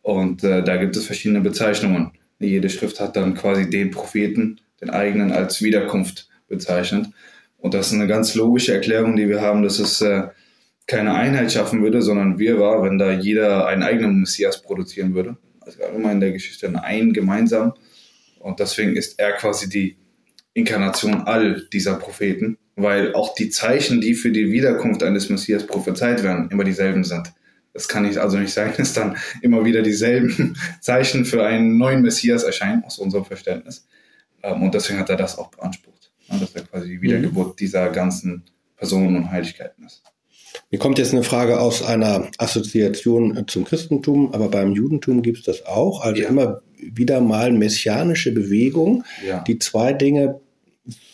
[0.03, 2.13] Und äh, da gibt es verschiedene Bezeichnungen.
[2.41, 7.07] Jede Schrift hat dann quasi den Propheten, den eigenen, als Wiederkunft bezeichnet.
[7.59, 10.29] Und das ist eine ganz logische Erklärung, die wir haben, dass es äh,
[10.87, 15.37] keine Einheit schaffen würde, sondern wir war, wenn da jeder einen eigenen Messias produzieren würde.
[15.79, 17.75] Gab immer in der Geschichte einen gemeinsam.
[18.39, 19.97] Und deswegen ist er quasi die
[20.55, 26.23] Inkarnation all dieser Propheten, weil auch die Zeichen, die für die Wiederkunft eines Messias prophezeit
[26.23, 27.33] werden, immer dieselben sind.
[27.75, 32.03] Es kann nicht, also nicht sein, dass dann immer wieder dieselben Zeichen für einen neuen
[32.03, 33.87] Messias erscheinen, aus unserem Verständnis.
[34.43, 35.96] Ähm, Und deswegen hat er das auch beansprucht,
[36.29, 38.43] dass er quasi die Wiedergeburt dieser ganzen
[38.77, 40.03] Personen und Heiligkeiten ist.
[40.71, 45.45] Mir kommt jetzt eine Frage aus einer Assoziation zum Christentum, aber beim Judentum gibt es
[45.45, 46.01] das auch.
[46.03, 46.29] Also Ja.
[46.29, 49.41] immer wieder mal messianische Bewegung, Ja.
[49.43, 50.41] die zwei Dinge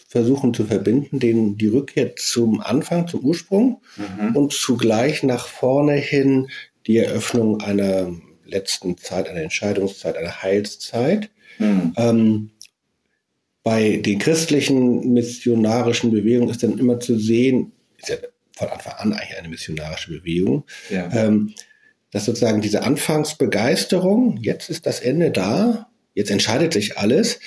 [0.09, 4.37] versuchen zu verbinden, den, die Rückkehr zum Anfang, zum Ursprung Mhm.
[4.37, 6.49] und zugleich nach vorne hin
[6.87, 8.13] die Eröffnung einer
[8.45, 11.31] letzten Zeit, einer Entscheidungszeit, einer Heilszeit.
[11.59, 11.93] Mhm.
[11.97, 12.51] Ähm,
[13.63, 18.17] bei den christlichen missionarischen Bewegungen ist dann immer zu sehen, ist ja
[18.57, 21.11] von Anfang an eigentlich eine missionarische Bewegung, Ja.
[21.13, 21.55] ähm,
[22.11, 27.41] dass sozusagen diese Anfangsbegeisterung, jetzt ist das Ende da, jetzt entscheidet sich alles,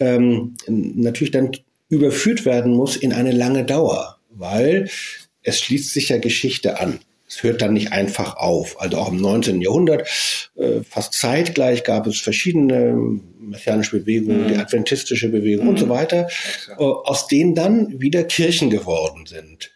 [0.00, 1.52] ähm, natürlich dann
[1.88, 4.88] überführt werden muss in eine lange Dauer, weil
[5.42, 6.98] es schließt sich ja Geschichte an.
[7.28, 8.80] Es hört dann nicht einfach auf.
[8.80, 9.60] Also auch im 19.
[9.60, 10.08] Jahrhundert,
[10.56, 12.94] äh, fast zeitgleich gab es verschiedene
[13.38, 14.48] messianische Bewegungen, Mhm.
[14.48, 16.80] die adventistische Bewegung und so weiter, Exakt.
[16.80, 19.70] äh, aus denen dann wieder Kirchen geworden sind.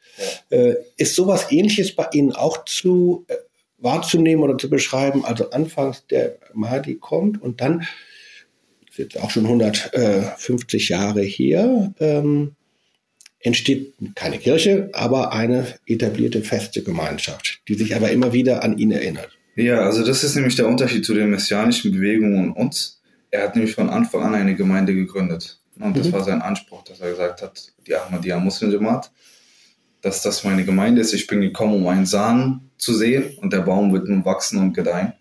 [0.51, 3.35] Äh, ist sowas ähnliches bei Ihnen auch zu äh,
[3.79, 5.25] wahrzunehmen oder zu beschreiben?
[5.25, 11.93] Also anfangs der Mahdi kommt und dann, das ist jetzt auch schon 150 Jahre her,
[11.99, 12.55] ähm,
[13.43, 18.93] entsteht keine Kirche, aber eine etablierte feste Gemeinschaft, die sich aber immer wieder an ihn
[18.93, 19.31] erinnert.
[19.57, 23.01] Ja, also das ist nämlich der Unterschied zu den messianischen Bewegungen und uns.
[23.31, 25.59] Er hat nämlich von Anfang an eine Gemeinde gegründet.
[25.79, 26.13] Und das Mhm.
[26.13, 29.11] war sein Anspruch, dass er gesagt hat, die Ahmadiyya Muslim Jamaat,
[30.03, 31.13] dass das meine Gemeinde ist.
[31.13, 34.73] Ich bin gekommen, um einen Samen zu sehen und der Baum wird nun wachsen und
[34.75, 35.13] gedeihen.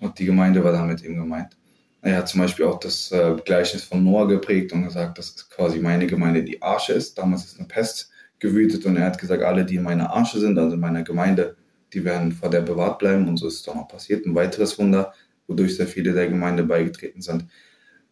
[0.00, 1.56] Und die Gemeinde war damit eben gemeint.
[2.02, 5.50] Er hat zum Beispiel auch das äh, Gleichnis von Noah geprägt und gesagt, das ist
[5.50, 7.18] quasi meine Gemeinde, die Arche ist.
[7.18, 10.58] Damals ist eine Pest gewütet und er hat gesagt, alle, die in meiner Arche sind,
[10.58, 11.56] also in meiner Gemeinde,
[11.92, 13.26] die werden vor der bewahrt bleiben.
[13.28, 14.26] Und so ist es dann auch passiert.
[14.26, 15.12] Ein weiteres Wunder,
[15.48, 17.46] wodurch sehr viele der Gemeinde beigetreten sind.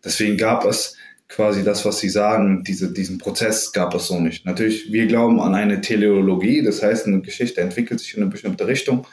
[0.05, 0.97] Deswegen gab es
[1.29, 4.47] quasi das, was sie sagen, diese, diesen Prozess gab es so nicht.
[4.47, 8.67] Natürlich, wir glauben an eine Teleologie, das heißt, eine Geschichte entwickelt sich in eine bestimmte
[8.67, 9.07] Richtung.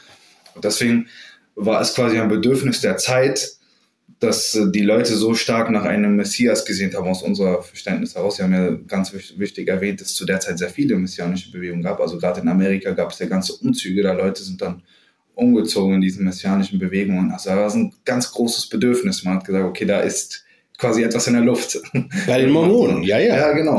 [0.54, 1.08] Und deswegen
[1.56, 3.58] war es quasi ein Bedürfnis der Zeit,
[4.24, 8.38] dass die Leute so stark nach einem Messias gesehen haben, aus unserer Verständnis heraus.
[8.38, 11.84] Sie haben ja ganz wichtig erwähnt, dass es zu der Zeit sehr viele messianische Bewegungen
[11.84, 12.00] gab.
[12.00, 14.82] Also gerade in Amerika gab es ja ganze Umzüge, da Leute sind dann
[15.36, 17.32] umgezogen in diesen messianischen Bewegungen.
[17.32, 19.24] Also da war ein ganz großes Bedürfnis.
[19.24, 20.46] Man hat gesagt, okay, da ist
[20.78, 21.80] quasi etwas in der Luft.
[22.28, 23.36] Bei den Mormonen, ja, ja.
[23.36, 23.76] Ja, genau.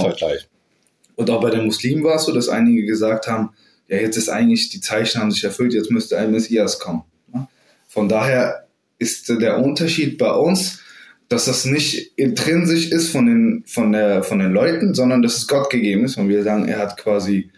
[1.16, 3.50] Und auch bei den Muslimen war es so, dass einige gesagt haben,
[3.86, 7.04] ja, jetzt ist eigentlich, die Zeichen haben sich erfüllt, jetzt müsste ein Messias kommen.
[7.86, 8.63] Von daher
[9.04, 10.80] ist der Unterschied bei uns,
[11.28, 15.48] dass das nicht intrinsisch ist von den, von, der, von den Leuten, sondern dass es
[15.48, 16.16] Gott gegeben ist.
[16.16, 17.50] Und wir sagen, er hat quasi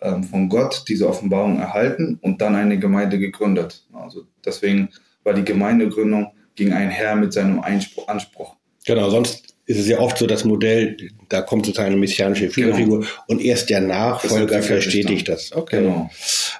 [0.00, 3.84] ähm, von Gott diese Offenbarung erhalten und dann eine Gemeinde gegründet.
[3.92, 4.88] Also deswegen
[5.24, 8.56] war die Gemeindegründung ging einher mit seinem Einspruch, Anspruch.
[8.86, 10.96] Genau, sonst ist es ja oft so das Modell,
[11.28, 13.10] da kommt sozusagen eine messianische Führerfigur genau.
[13.28, 15.52] und erst der Nachfolger verstetigt das.
[15.52, 15.80] Okay.
[15.80, 16.10] Genau.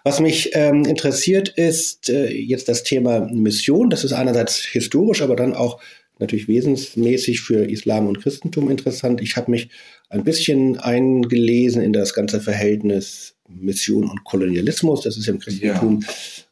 [0.04, 3.90] Was mich ähm, interessiert ist äh, jetzt das Thema Mission.
[3.90, 5.80] Das ist einerseits historisch, aber dann auch
[6.18, 9.20] natürlich wesensmäßig für Islam und Christentum interessant.
[9.20, 9.68] Ich habe mich
[10.08, 15.02] ein bisschen eingelesen in das ganze Verhältnis Mission und Kolonialismus.
[15.02, 16.04] Das ist im Christentum,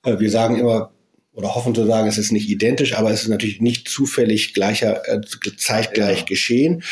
[0.04, 0.12] ja.
[0.12, 0.92] äh, wir sagen immer,
[1.34, 5.02] oder hoffen zu sagen, es ist nicht identisch, aber es ist natürlich nicht zufällig gleicher,
[5.08, 5.20] äh,
[5.56, 6.24] zeitgleich ja.
[6.24, 6.82] geschehen.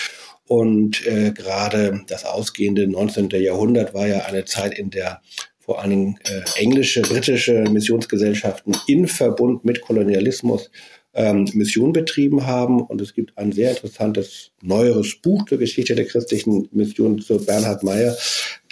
[0.46, 3.30] Und äh, gerade das ausgehende 19.
[3.30, 5.20] Jahrhundert war ja eine Zeit, in der
[5.58, 10.70] vor allen Dingen äh, englische, britische Missionsgesellschaften in Verbund mit Kolonialismus
[11.14, 12.80] ähm, Mission betrieben haben.
[12.80, 17.84] Und es gibt ein sehr interessantes neueres Buch zur Geschichte der christlichen Mission zu Bernhard
[17.84, 18.16] Meyer,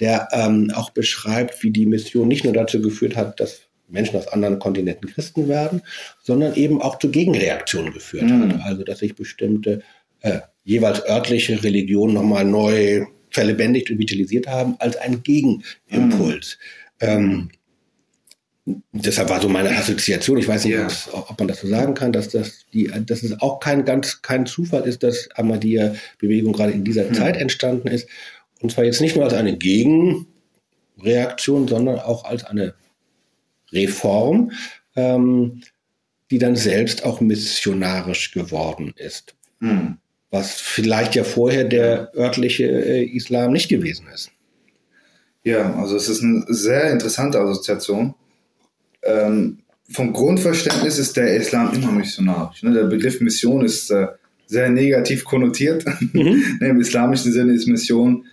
[0.01, 4.29] der ähm, auch beschreibt, wie die Mission nicht nur dazu geführt hat, dass Menschen aus
[4.29, 5.83] anderen Kontinenten Christen werden,
[6.23, 8.53] sondern eben auch zu Gegenreaktionen geführt mhm.
[8.53, 8.61] hat.
[8.63, 9.83] Also dass sich bestimmte
[10.21, 16.59] äh, jeweils örtliche Religionen nochmal neu verlebendigt und vitalisiert haben als ein Gegenimpuls.
[17.01, 17.09] Mhm.
[17.09, 17.51] Ähm,
[18.93, 20.89] deshalb war so meine Assoziation, ich weiß nicht, yeah.
[21.13, 24.47] ob man das so sagen kann, dass das die, dass es auch kein ganz kein
[24.47, 27.15] Zufall ist, dass Ahmadiyya-Bewegung gerade in dieser mhm.
[27.15, 28.09] Zeit entstanden ist.
[28.61, 32.75] Und zwar jetzt nicht nur als eine Gegenreaktion, sondern auch als eine
[33.73, 34.53] Reform,
[34.97, 35.63] ähm,
[36.31, 39.35] die dann selbst auch missionarisch geworden ist.
[39.61, 39.99] Mhm.
[40.31, 44.31] Was vielleicht ja vorher der örtliche äh, Islam nicht gewesen ist.
[45.43, 48.15] Ja, also es ist eine sehr interessante Assoziation.
[49.03, 52.63] Ähm, vom Grundverständnis ist der Islam immer missionarisch.
[52.63, 52.75] Ne?
[52.75, 54.09] Der Begriff Mission ist äh,
[54.47, 55.85] sehr negativ konnotiert.
[56.13, 56.59] Mhm.
[56.61, 58.27] Im islamischen Sinne ist Mission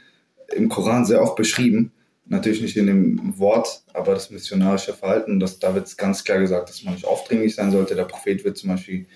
[0.56, 1.92] im Koran sehr oft beschrieben
[2.26, 6.70] natürlich nicht in dem Wort, aber das missionarische Verhalten, das, da wird ganz klar gesagt,
[6.70, 7.96] dass man nicht aufdringlich sein sollte.
[7.96, 9.08] Der Prophet wird zum Beispiel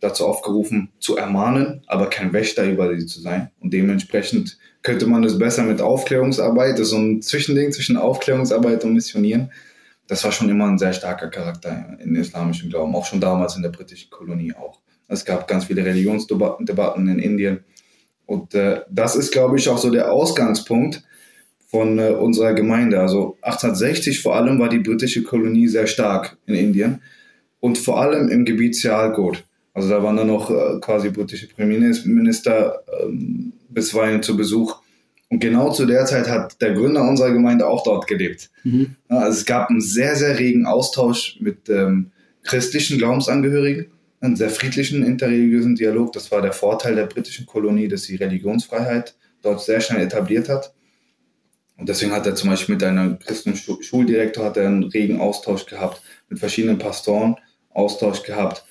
[0.00, 3.50] dazu aufgerufen, zu ermahnen, aber kein Wächter über sie zu sein.
[3.60, 8.84] Und dementsprechend könnte man das besser mit Aufklärungsarbeit, das ist so ein Zwischending zwischen Aufklärungsarbeit
[8.84, 9.52] und Missionieren.
[10.06, 13.62] Das war schon immer ein sehr starker Charakter in islamischem Glauben, auch schon damals in
[13.62, 14.80] der britischen Kolonie auch.
[15.06, 17.64] Es gab ganz viele Religionsdebatten in Indien.
[18.26, 21.02] Und äh, das ist, glaube ich, auch so der Ausgangspunkt,
[21.70, 23.00] von äh, unserer Gemeinde.
[23.00, 27.02] Also 1860 vor allem war die britische Kolonie sehr stark in Indien
[27.60, 29.44] und vor allem im Gebiet Sialkot.
[29.72, 34.80] Also da waren dann noch äh, quasi britische Premierminister ähm, bisweilen zu Besuch.
[35.28, 38.50] Und genau zu der Zeit hat der Gründer unserer Gemeinde auch dort gelebt.
[38.64, 38.96] Mhm.
[39.08, 42.10] Also es gab einen sehr, sehr regen Austausch mit ähm,
[42.42, 43.86] christlichen Glaubensangehörigen,
[44.20, 46.12] einen sehr friedlichen interreligiösen Dialog.
[46.14, 50.74] Das war der Vorteil der britischen Kolonie, dass sie Religionsfreiheit dort sehr schnell etabliert hat.
[51.80, 55.64] Und deswegen hat er zum Beispiel mit einem christlichen Schuldirektor hat er einen regen Austausch
[55.64, 57.36] gehabt, mit verschiedenen Pastoren
[57.72, 58.64] Austausch gehabt.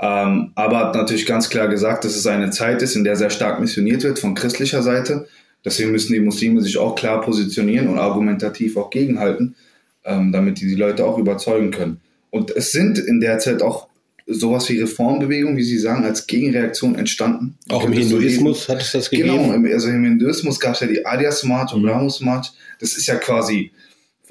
[0.00, 3.30] Ähm, aber hat natürlich ganz klar gesagt, dass es eine Zeit ist, in der sehr
[3.30, 5.28] stark missioniert wird von christlicher Seite.
[5.64, 9.54] Deswegen müssen die Muslime sich auch klar positionieren und argumentativ auch gegenhalten,
[10.04, 12.00] ähm, damit die die Leute auch überzeugen können.
[12.30, 13.87] Und es sind in der Zeit auch
[14.28, 17.56] sowas wie Reformbewegung, wie Sie sagen, als Gegenreaktion entstanden.
[17.70, 19.52] Auch im Hinduismus hat es das gegeben?
[19.52, 22.52] Genau, also im Hinduismus gab es ja die Arya Smart und Brahmo Smart.
[22.78, 23.72] Das ist ja quasi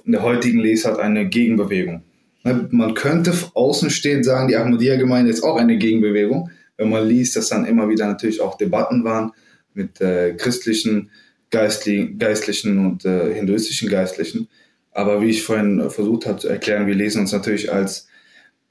[0.06, 2.04] in der heutigen Lesart eine Gegenbewegung.
[2.44, 7.50] Ne, man könnte außenstehend sagen, die Ahmadiyya-Gemeinde ist auch eine Gegenbewegung, wenn man liest, dass
[7.50, 9.32] dann immer wieder natürlich auch Debatten waren
[9.74, 11.10] mit äh, christlichen
[11.50, 14.48] Geistli Geistlichen und äh, hinduistischen Geistlichen.
[14.92, 18.08] Aber wie ich vorhin versucht habe zu erklären, wir lesen uns natürlich als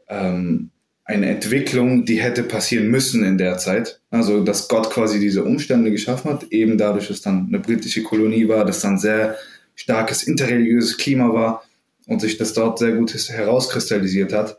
[0.09, 0.71] ähm,
[1.07, 4.01] eine Entwicklung, die hätte passieren müssen in der Zeit.
[4.11, 8.49] Also, dass Gott quasi diese Umstände geschaffen hat, eben dadurch, dass dann eine britische Kolonie
[8.49, 9.37] war, dass dann sehr
[9.77, 11.62] starkes interreligiöses Klima war
[12.07, 14.59] und sich das dort sehr gut herauskristallisiert hat.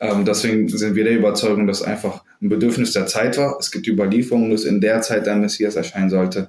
[0.00, 3.58] Ähm, deswegen sind wir der Überzeugung, dass einfach ein Bedürfnis der Zeit war.
[3.60, 6.48] Es gibt Überlieferungen, dass in der Zeit der Messias erscheinen sollte.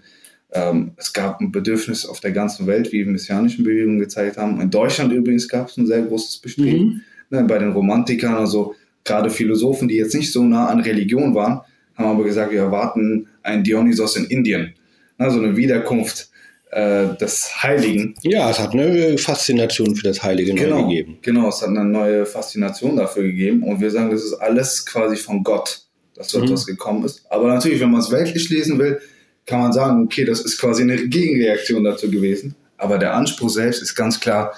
[0.53, 4.61] Ähm, es gab ein Bedürfnis auf der ganzen Welt, wie die messianischen Bewegungen gezeigt haben.
[4.61, 6.85] In Deutschland übrigens gab es ein sehr großes Bestreben.
[6.85, 7.01] Mhm.
[7.31, 11.61] Ne, bei den Romantikern, also gerade Philosophen, die jetzt nicht so nah an Religion waren,
[11.95, 14.73] haben aber gesagt, wir erwarten einen Dionysos in Indien.
[15.17, 16.29] Also eine Wiederkunft
[16.71, 18.15] äh, des Heiligen.
[18.23, 21.17] Ja, es hat eine Faszination für das Heilige genau, neu gegeben.
[21.21, 23.63] Genau, es hat eine neue Faszination dafür gegeben.
[23.63, 25.83] Und wir sagen, das ist alles quasi von Gott,
[26.15, 26.53] dass dort mhm.
[26.53, 27.25] was gekommen ist.
[27.29, 28.99] Aber natürlich, wenn man es weltlich lesen will,
[29.45, 32.55] kann man sagen, okay, das ist quasi eine Gegenreaktion dazu gewesen.
[32.77, 34.53] Aber der Anspruch selbst ist ganz klar,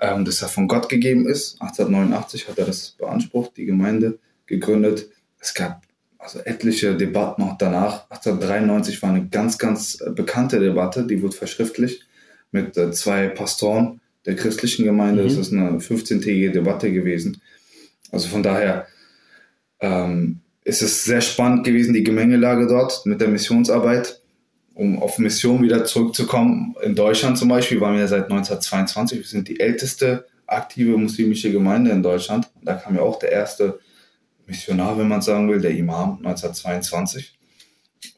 [0.00, 1.60] ähm, dass er von Gott gegeben ist.
[1.60, 5.08] 1889 hat er das beansprucht, die Gemeinde gegründet.
[5.38, 5.82] Es gab
[6.18, 8.10] also etliche Debatten auch danach.
[8.10, 12.06] 1893 war eine ganz, ganz äh, bekannte Debatte, die wurde verschriftlicht
[12.50, 15.22] mit äh, zwei Pastoren der christlichen Gemeinde.
[15.22, 15.28] Mhm.
[15.28, 17.40] Das ist eine 15-tägige Debatte gewesen.
[18.10, 18.86] Also von daher
[19.80, 24.20] ähm, ist es sehr spannend gewesen, die Gemengelage dort mit der Missionsarbeit.
[24.76, 29.48] Um auf Mission wieder zurückzukommen, in Deutschland zum Beispiel waren wir seit 1922, wir sind
[29.48, 32.50] die älteste aktive muslimische Gemeinde in Deutschland.
[32.60, 33.80] da kam ja auch der erste
[34.46, 37.38] Missionar, wenn man sagen will, der Imam 1922.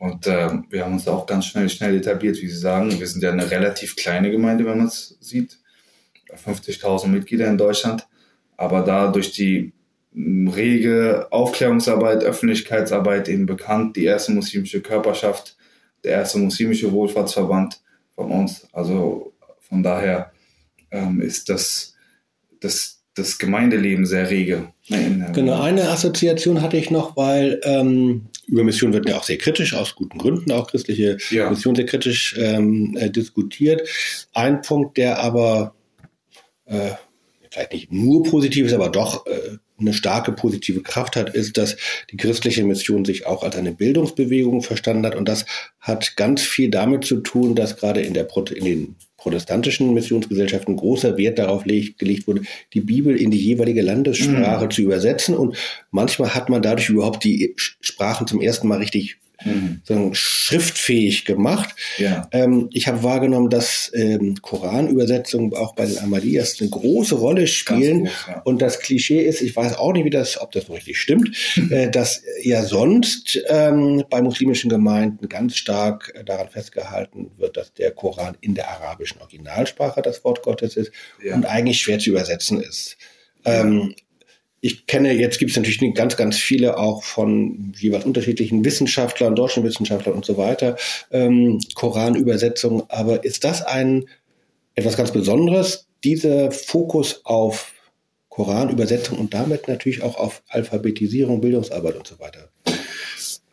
[0.00, 2.98] Und äh, wir haben uns auch ganz schnell, schnell etabliert, wie Sie sagen.
[2.98, 5.58] Wir sind ja eine relativ kleine Gemeinde, wenn man es sieht.
[6.44, 8.08] 50.000 Mitglieder in Deutschland.
[8.56, 9.72] Aber da durch die
[10.12, 15.56] rege Aufklärungsarbeit, Öffentlichkeitsarbeit eben bekannt, die erste muslimische Körperschaft,
[16.04, 17.80] der erste muslimische Wohlfahrtsverband
[18.14, 18.66] von uns.
[18.72, 20.32] Also von daher
[20.90, 21.94] ähm, ist das,
[22.60, 24.72] das, das Gemeindeleben sehr rege.
[24.88, 29.74] Genau, eine Assoziation hatte ich noch, weil ähm, über Mission wird ja auch sehr kritisch,
[29.74, 31.50] aus guten Gründen, auch christliche ja.
[31.50, 33.86] Mission sehr kritisch ähm, äh, diskutiert.
[34.32, 35.74] Ein Punkt, der aber
[36.64, 36.92] äh,
[37.50, 41.76] vielleicht nicht nur positiv ist, aber doch äh, eine starke positive Kraft hat, ist, dass
[42.10, 45.14] die christliche Mission sich auch als eine Bildungsbewegung verstanden hat.
[45.14, 45.46] Und das
[45.80, 51.16] hat ganz viel damit zu tun, dass gerade in, der in den protestantischen Missionsgesellschaften großer
[51.16, 54.70] Wert darauf gelegt wurde, die Bibel in die jeweilige Landessprache mhm.
[54.70, 55.36] zu übersetzen.
[55.36, 55.56] Und
[55.90, 60.14] manchmal hat man dadurch überhaupt die Sprachen zum ersten Mal richtig mhm.
[60.14, 61.74] schriftfähig gemacht.
[61.98, 62.28] Ja.
[62.32, 68.04] Ähm, ich habe wahrgenommen, dass ähm, Koranübersetzungen auch bei den Ahmadiyas eine große Rolle spielen.
[68.04, 68.42] Groß, ja.
[68.42, 71.36] Und das Klischee ist, ich weiß auch nicht, wie das, ob das so richtig stimmt,
[71.70, 77.72] äh, dass ja sonst ähm, bei muslimischen Gemeinden ganz stark äh, daran festgehalten wird, dass
[77.74, 81.34] der Koran in der arabischen Originalsprache das Wort Gottes ist ja.
[81.34, 82.96] und eigentlich schwer zu übersetzen ist.
[83.44, 83.94] Ähm,
[84.60, 89.62] ich kenne, jetzt gibt es natürlich ganz, ganz viele auch von jeweils unterschiedlichen Wissenschaftlern, deutschen
[89.64, 90.76] Wissenschaftlern und so weiter,
[91.10, 92.82] ähm, Koranübersetzungen.
[92.88, 94.06] Aber ist das ein
[94.74, 97.72] etwas ganz Besonderes, dieser Fokus auf
[98.28, 102.50] Koranübersetzung und damit natürlich auch auf Alphabetisierung, Bildungsarbeit und so weiter?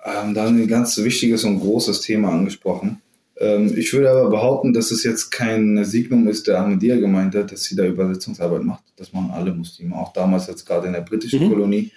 [0.06, 3.02] Ähm, da haben wir ein ganz wichtiges und großes Thema angesprochen.
[3.38, 7.76] Ähm, ich würde aber behaupten, dass es jetzt kein Signum ist der Ahmadiyya-Gemeinde, dass sie
[7.76, 8.84] da Übersetzungsarbeit macht.
[8.95, 11.50] Das machen alle Muslime, auch damals jetzt gerade in der britischen mhm.
[11.50, 11.91] Kolonie.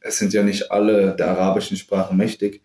[0.00, 2.62] Es sind ja nicht alle der arabischen Sprache mächtig.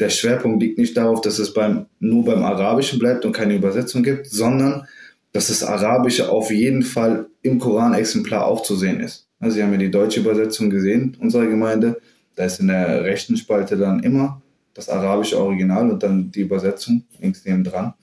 [0.00, 4.02] Der Schwerpunkt liegt nicht darauf, dass es beim, nur beim Arabischen bleibt und keine Übersetzung
[4.02, 4.86] gibt, sondern
[5.32, 9.26] dass das Arabische auf jeden Fall im Koran-Exemplar auch zu sehen ist.
[9.40, 12.00] Also Sie haben ja die deutsche Übersetzung gesehen, unserer Gemeinde.
[12.36, 14.40] Da ist in der rechten Spalte dann immer
[14.78, 17.94] das arabische Original und dann die Übersetzung links neben dran.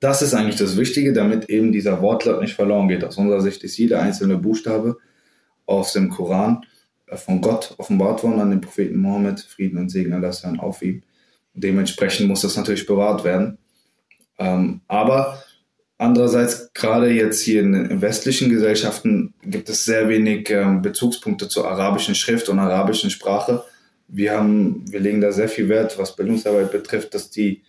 [0.00, 3.04] Das ist eigentlich das Wichtige, damit eben dieser Wortlaut nicht verloren geht.
[3.04, 4.98] Aus unserer Sicht ist jeder einzelne Buchstabe
[5.66, 6.66] aus dem Koran
[7.06, 10.82] äh, von Gott offenbart worden an den Propheten Mohammed, Frieden und Segen Allah sein auf
[10.82, 11.04] ihm.
[11.54, 13.58] Dementsprechend muss das natürlich bewahrt werden.
[14.36, 15.44] Ähm, aber
[15.96, 22.16] andererseits, gerade jetzt hier in westlichen Gesellschaften, gibt es sehr wenig ähm, Bezugspunkte zur arabischen
[22.16, 23.62] Schrift und arabischen Sprache
[24.08, 27.62] wir haben, wir legen da sehr viel Wert, was Bildungsarbeit betrifft, dass die,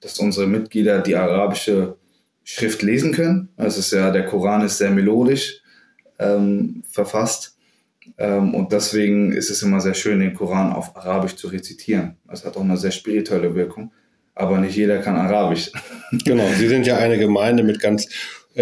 [0.00, 1.96] dass unsere Mitglieder die arabische
[2.44, 3.48] Schrift lesen können.
[3.56, 5.62] Also ist ja, der Koran ist sehr melodisch
[6.18, 7.56] ähm, verfasst.
[8.18, 12.16] Ähm, und deswegen ist es immer sehr schön, den Koran auf Arabisch zu rezitieren.
[12.28, 13.92] Das hat auch eine sehr spirituelle Wirkung.
[14.34, 15.70] Aber nicht jeder kann Arabisch.
[16.24, 18.06] Genau, Sie sind ja eine Gemeinde mit ganz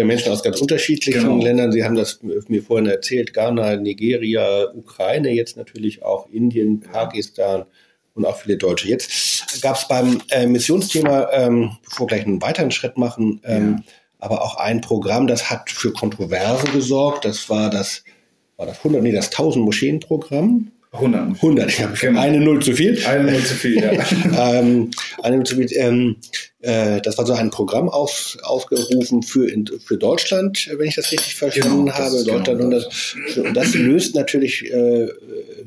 [0.03, 1.43] Menschen aus ganz unterschiedlichen genau.
[1.43, 1.71] Ländern.
[1.71, 7.65] Sie haben das mir vorhin erzählt, Ghana, Nigeria, Ukraine, jetzt natürlich auch Indien, Pakistan
[8.13, 8.89] und auch viele Deutsche.
[8.89, 13.77] Jetzt gab es beim äh, Missionsthema, ähm, bevor wir gleich einen weiteren Schritt machen, ähm,
[13.77, 13.93] ja.
[14.19, 17.25] aber auch ein Programm, das hat für Kontroversen gesorgt.
[17.25, 18.03] Das war das,
[18.57, 20.71] war das 100, nee, das 1000 Moscheen-Programm.
[20.95, 21.35] 100.
[21.35, 22.19] 100, ich habe genau.
[22.19, 23.03] eine Null zu viel.
[23.05, 23.91] Eine Null zu viel, ja.
[24.59, 25.67] ähm, eine Null zu viel.
[25.73, 26.15] Ähm,
[26.61, 31.11] äh, das war so ein Programm aus, ausgerufen für, in, für Deutschland, wenn ich das
[31.11, 32.23] richtig verstanden genau, habe.
[32.23, 35.07] Deutschland genau und, das, und das löst natürlich äh,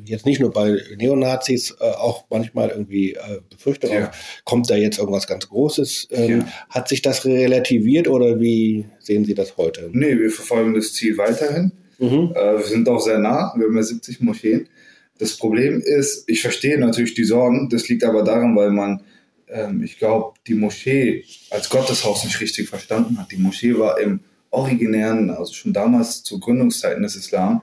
[0.04, 4.08] jetzt nicht nur bei Neonazis, äh, auch manchmal irgendwie äh, Befürchtung Ja.
[4.08, 6.08] auf, kommt da jetzt irgendwas ganz Großes.
[6.10, 6.46] Ähm, Ja.
[6.70, 9.90] Hat sich das relativiert oder wie sehen Sie das heute?
[9.92, 11.72] Nee, wir verfolgen das Ziel weiterhin.
[11.98, 12.32] Mhm.
[12.34, 14.68] Äh, wir sind auch sehr nah, wir haben ja 70 Moscheen.
[15.18, 19.02] Das Problem ist, ich verstehe natürlich die Sorgen, das liegt aber daran, weil man,
[19.48, 23.30] ähm, ich glaube, die Moschee als Gotteshaus nicht richtig verstanden hat.
[23.32, 27.62] Die Moschee war im originären, also schon damals zu Gründungszeiten des Islam,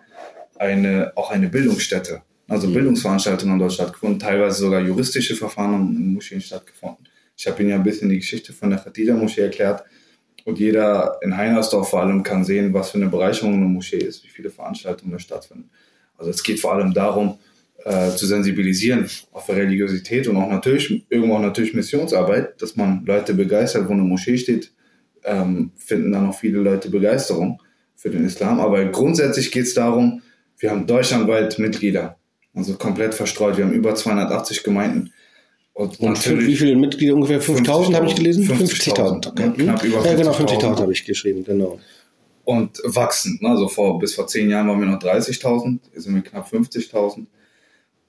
[0.58, 2.22] eine, auch eine Bildungsstätte.
[2.48, 2.74] Also Mhm.
[2.74, 7.08] Bildungsveranstaltungen haben dort stattgefunden, teilweise sogar juristische Verfahren haben in Moscheen stattgefunden.
[7.38, 9.84] Ich habe Ihnen ja ein bisschen die Geschichte von der Khatija-Moschee erklärt.
[10.46, 14.24] Und jeder in Heinersdorf vor allem kann sehen, was für eine Bereicherung eine Moschee ist,
[14.24, 15.72] wie viele Veranstaltungen da stattfinden.
[16.18, 17.38] Also es geht vor allem darum,
[17.86, 23.34] äh, zu sensibilisieren auf Religiosität und auch natürlich, irgendwo auch natürlich Missionsarbeit, dass man Leute
[23.34, 24.72] begeistert, wo eine Moschee steht,
[25.24, 27.62] ähm, finden dann auch viele Leute Begeisterung
[27.96, 28.60] für den Islam.
[28.60, 30.22] Aber grundsätzlich geht es darum,
[30.58, 32.18] wir haben deutschlandweit Mitglieder,
[32.54, 33.58] also komplett verstreut.
[33.58, 35.12] Wir haben über 280 Gemeinden.
[35.74, 37.14] Und fünf, wie viele Mitglieder?
[37.14, 38.46] Ungefähr 5000 habe ich gelesen?
[38.46, 38.96] 50.000.
[38.96, 39.44] 50.000, okay.
[39.44, 40.60] ja, knapp über ja, genau, 50.000.
[40.62, 41.80] 50.000 habe ich geschrieben, genau.
[42.46, 43.40] Und wachsen.
[43.42, 43.50] ne?
[43.50, 47.26] Also vor, bis vor zehn Jahren waren wir noch 30.000, jetzt sind wir knapp 50.000.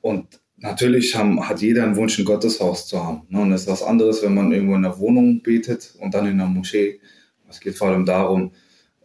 [0.01, 3.23] Und natürlich haben, hat jeder einen Wunsch, ein Gotteshaus zu haben.
[3.29, 3.41] Ne?
[3.41, 6.41] Und das ist was anderes, wenn man irgendwo in der Wohnung betet und dann in
[6.41, 7.01] einer Moschee.
[7.49, 8.53] Es geht vor allem darum,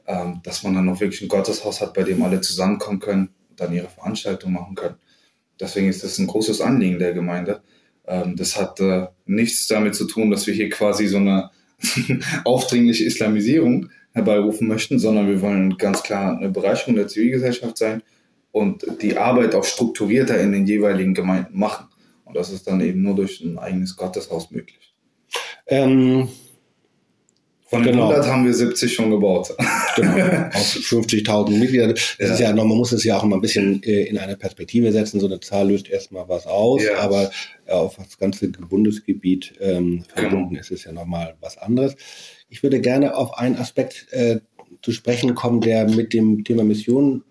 [0.06, 3.60] ähm, dass man dann auch wirklich ein Gotteshaus hat, bei dem alle zusammenkommen können und
[3.60, 4.96] dann ihre Veranstaltung machen können.
[5.60, 7.62] Deswegen ist das ein großes Anliegen der Gemeinde.
[8.06, 11.52] Ähm, das hat äh, nichts damit zu tun, dass wir hier quasi so eine
[12.44, 18.04] aufdringliche Islamisierung herbeirufen möchten, sondern wir wollen ganz klar eine Bereicherung der Zivilgesellschaft sein
[18.52, 21.88] und die Arbeit auch strukturierter in den jeweiligen Gemeinden machen.
[22.26, 24.94] Und das ist dann eben nur durch ein eigenes Gotteshaus möglich.
[25.68, 26.28] Ähm,
[27.68, 28.10] Von den Genau.
[28.10, 29.56] 100 haben wir 70 schon gebaut.
[29.96, 31.92] genau, aus 50.000 Mitgliedern.
[31.94, 32.34] Das Ja.
[32.34, 35.22] ist ja, man muss es ja auch immer ein bisschen äh, in eine Perspektive setzen.
[35.22, 36.98] So eine Zahl löst erstmal was aus, Ja.
[37.00, 37.32] aber
[37.68, 40.30] auf das ganze Bundesgebiet ähm, Genau.
[40.30, 41.96] verbunden ist es ja nochmal was anderes.
[42.52, 44.42] Ich würde gerne auf einen Aspekt äh,
[44.82, 47.24] zu sprechen kommen, der mit dem Thema Mission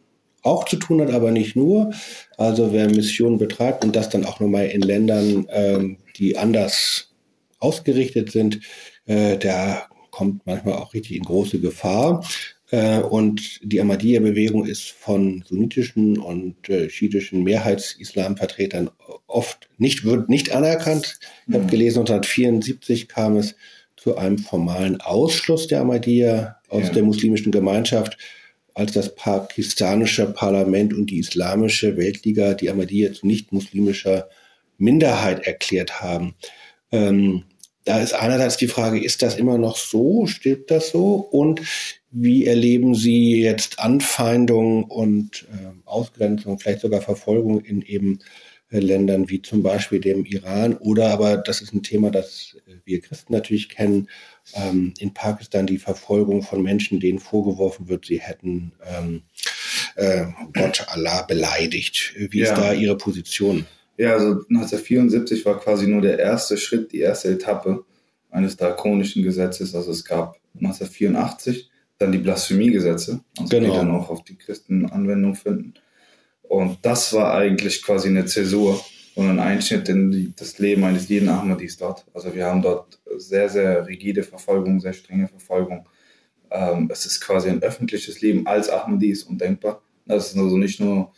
[0.42, 1.92] auch zu tun hat, aber nicht nur.
[2.38, 7.12] Also wer Missionen betreibt und das dann auch nochmal in Ländern, ähm, die anders
[7.59, 8.61] ausgerichtet sind,
[9.04, 12.24] äh, der kommt manchmal auch richtig in große Gefahr.
[12.70, 18.90] Äh, und die Ahmadiyya-Bewegung ist von sunnitischen und äh, schiitischen Mehrheits-Islamvertretern
[19.26, 21.18] oft nicht, wird nicht anerkannt.
[21.46, 21.68] Ich habe Mhm.
[21.68, 23.54] gelesen, 1974 kam es
[24.02, 26.92] zu einem formalen Ausschluss der Ahmadiyya aus Ja.
[26.94, 28.16] der muslimischen Gemeinschaft,
[28.74, 34.28] als das pakistanische Parlament und die islamische Weltliga die Ahmadiyya zu nicht-muslimischer
[34.78, 36.34] Minderheit erklärt haben.
[36.90, 37.44] Ähm,
[37.84, 40.26] da ist einerseits die Frage, ist das immer noch so?
[40.26, 41.14] Stimmt das so?
[41.16, 41.60] Und
[42.10, 48.20] wie erleben Sie jetzt Anfeindungen und ähm, Ausgrenzung, vielleicht sogar Verfolgung in eben
[48.70, 52.69] äh, Ländern wie zum Beispiel dem Iran oder aber, das ist ein Thema, das äh,
[52.90, 54.09] wir Christen natürlich kennen,
[54.55, 59.22] ähm, in Pakistan die Verfolgung von Menschen, denen vorgeworfen wird, sie hätten ähm,
[59.96, 62.14] äh, Gott Allah beleidigt.
[62.16, 62.55] Wie ist Ja.
[62.57, 63.66] da Ihre Position?
[63.96, 67.85] Ja, also 1974 war quasi nur der erste Schritt, die erste Etappe
[68.31, 69.74] eines drakonischen Gesetzes.
[69.74, 73.70] Also es gab 1984 dann die Blasphemiegesetze, also Genau.
[73.72, 75.74] die dann auch auf die Christen Anwendung finden.
[76.42, 78.83] Und das war eigentlich quasi eine Zäsur
[79.14, 82.07] und ein Einschnitt in die, das Leben eines jeden Ahmadis dort.
[82.14, 85.87] Also wir haben dort sehr, sehr rigide Verfolgung, sehr strenge Verfolgung.
[86.51, 89.83] Ähm, es ist quasi ein öffentliches Leben als Ahmadis undenkbar.
[90.07, 91.12] Das ist also nicht nur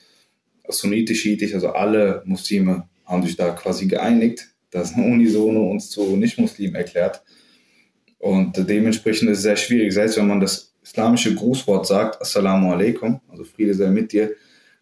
[0.68, 6.74] sunnitisch, schiitisch, also alle Muslime haben sich da quasi geeinigt, dass unisono uns zu Nicht-Muslimen
[6.74, 7.22] erklärt.
[8.18, 13.20] Und dementsprechend ist es sehr schwierig, selbst wenn man das islamische Grußwort sagt, Assalamu alaikum,
[13.28, 14.34] also Friede sei mit dir,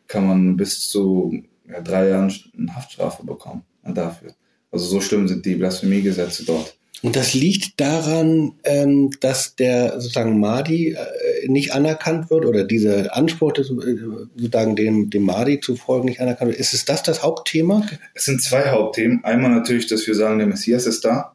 [0.07, 4.35] kann man bis zu ja, drei Jahren eine Haftstrafe bekommen dafür.
[4.71, 6.77] Also so schlimm sind die Blasphemiegesetze dort.
[7.03, 13.17] Und das liegt daran, ähm, dass der sozusagen Mahdi äh, nicht anerkannt wird oder dieser
[13.17, 13.97] Anspruch, des, äh,
[14.37, 16.61] sozusagen dem, dem Mahdi zu folgen, nicht anerkannt wird.
[16.61, 17.87] Ist es das das Hauptthema?
[18.15, 19.25] Es sind zwei Hauptthemen.
[19.25, 21.35] Einmal natürlich, dass wir sagen, der Messias ist da.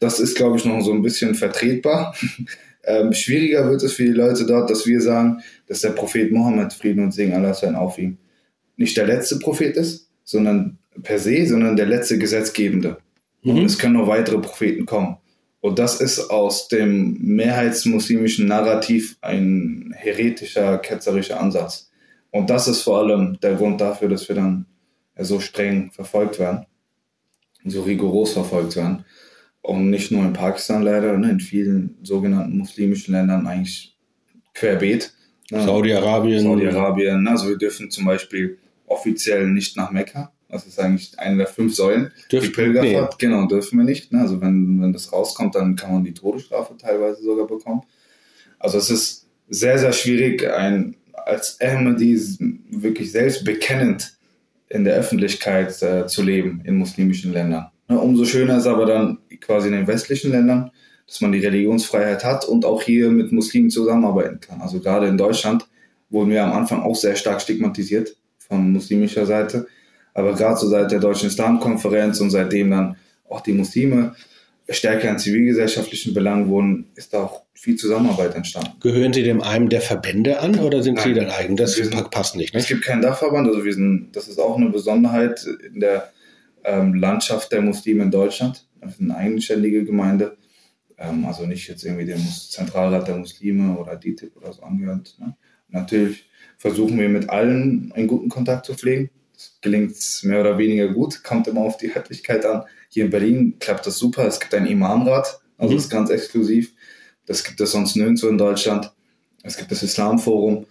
[0.00, 2.14] Das ist, glaube ich, noch so ein bisschen vertretbar.
[2.84, 6.74] ähm, schwieriger wird es für die Leute dort, dass wir sagen, dass der Prophet Mohammed,
[6.74, 8.18] Frieden und Segen Allah sein auf ihm,
[8.76, 12.98] nicht der letzte Prophet ist, sondern per se, sondern der letzte Gesetzgebende.
[13.44, 13.64] Und Mhm.
[13.64, 15.16] es können noch weitere Propheten kommen.
[15.60, 21.90] Und das ist aus dem mehrheitsmuslimischen Narrativ ein heretischer, ketzerischer Ansatz.
[22.30, 24.66] Und das ist vor allem der Grund dafür, dass wir dann
[25.18, 26.66] so streng verfolgt werden,
[27.64, 29.04] so rigoros verfolgt werden.
[29.62, 33.96] Und nicht nur in Pakistan leider, ne, in vielen sogenannten muslimischen Ländern eigentlich
[34.52, 35.14] querbeet.
[35.50, 35.62] Ne.
[35.64, 36.42] Saudi-Arabien.
[36.42, 37.26] Saudi-Arabien.
[37.26, 40.32] Also wir dürfen zum Beispiel offiziell nicht nach Mekka.
[40.48, 42.12] Das ist eigentlich eine der fünf Säulen.
[42.30, 44.12] Dürfen- die Pilgerfahrt, genau, dürfen wir nicht.
[44.12, 44.20] Ne?
[44.20, 47.82] Also wenn, wenn das rauskommt, dann kann man die Todesstrafe teilweise sogar bekommen.
[48.58, 52.20] Also es ist sehr, sehr schwierig, ein, als Ahmadi
[52.70, 54.16] wirklich selbst bekennend
[54.68, 57.66] in der Öffentlichkeit äh, zu leben in muslimischen Ländern.
[57.88, 57.98] Ne?
[57.98, 60.70] Umso schöner ist aber dann quasi in den westlichen Ländern,
[61.06, 64.60] dass man die Religionsfreiheit hat und auch hier mit Muslimen zusammenarbeiten kann.
[64.60, 65.66] Also gerade in Deutschland
[66.10, 68.16] wurden wir am Anfang auch sehr stark stigmatisiert
[68.48, 69.66] von muslimischer Seite.
[70.14, 72.96] Aber gerade so seit der Deutschen Islamkonferenz und seitdem dann
[73.28, 74.14] auch die Muslime
[74.68, 78.72] stärker in zivilgesellschaftlichen Belangen wurden, ist da auch viel Zusammenarbeit entstanden.
[78.80, 81.26] Gehören Sie dem einem der Verbände an oder sind Sie Nein.
[81.26, 81.56] dann eigen?
[81.56, 82.54] Das sind- passt nicht.
[82.54, 82.68] Es Ne?
[82.76, 86.10] gibt keinen Dachverband, also wir sind, das ist auch eine Besonderheit in der
[86.64, 88.66] ähm, Landschaft der Muslime in Deutschland.
[88.80, 90.36] Wir sind eine eigenständige Gemeinde,
[90.96, 95.14] ähm, also nicht jetzt irgendwie dem Zentralrat der Muslime oder DITIB oder so angehört.
[95.20, 95.36] Ne?
[95.68, 96.24] Natürlich
[96.58, 99.10] versuchen wir mit allen einen guten Kontakt zu pflegen.
[99.34, 102.62] Das gelingt mehr oder weniger gut, kommt immer auf die Örtlichkeit an.
[102.88, 104.26] Hier in Berlin klappt das super.
[104.26, 105.76] Es gibt einen Imamrat, also Mhm.
[105.76, 106.72] das ist ganz exklusiv.
[107.26, 108.92] Das gibt es sonst nirgendwo in Deutschland.
[109.42, 110.66] Es gibt das Islamforum.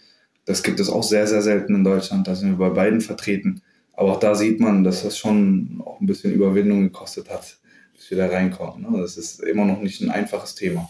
[0.45, 2.27] Das gibt es auch sehr, sehr selten in Deutschland.
[2.27, 3.61] Da sind wir bei beiden vertreten.
[3.93, 7.57] Aber auch da sieht man, dass das schon auch ein bisschen Überwindung gekostet hat,
[7.95, 8.89] bis wir da reinkommen.
[8.91, 8.99] Ne?
[8.99, 10.89] Das ist immer noch nicht ein einfaches Thema.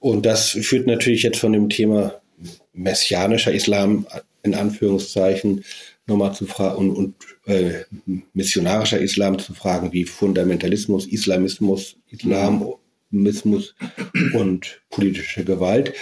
[0.00, 2.20] Und das führt natürlich jetzt von dem Thema
[2.72, 4.06] messianischer Islam
[4.42, 5.64] in Anführungszeichen
[6.06, 7.14] nochmal zu fragen und, und
[7.46, 7.84] äh,
[8.34, 13.74] missionarischer Islam zu fragen, wie Fundamentalismus, Islamismus, Islamismus
[14.34, 15.94] und politische Gewalt.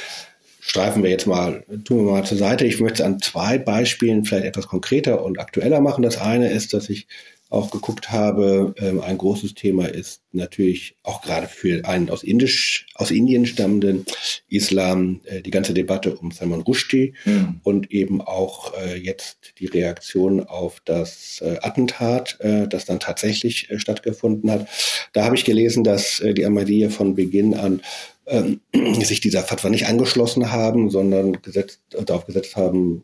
[0.61, 2.65] Streifen wir jetzt mal, tun wir mal zur Seite.
[2.65, 6.03] Ich möchte es an zwei Beispielen vielleicht etwas konkreter und aktueller machen.
[6.03, 7.09] Das eine ist, dass ich
[7.53, 12.87] auch geguckt habe, ähm, ein großes Thema ist natürlich auch gerade für einen aus Indisch,
[12.95, 14.07] aus Indien stammenden
[14.49, 17.61] Islam äh, die ganze Debatte um Salman Rushdie Mhm.
[17.63, 22.39] und eben auch äh, jetzt die Reaktion auf das äh, Attentat,
[22.69, 24.67] das dann tatsächlich stattgefunden hat.
[25.13, 27.83] Da habe ich gelesen, dass die Ahmadiyya von Beginn an
[28.27, 28.61] ähm,
[29.03, 33.03] sich dieser Fatwa nicht angeschlossen haben, sondern gesetzt, darauf gesetzt haben,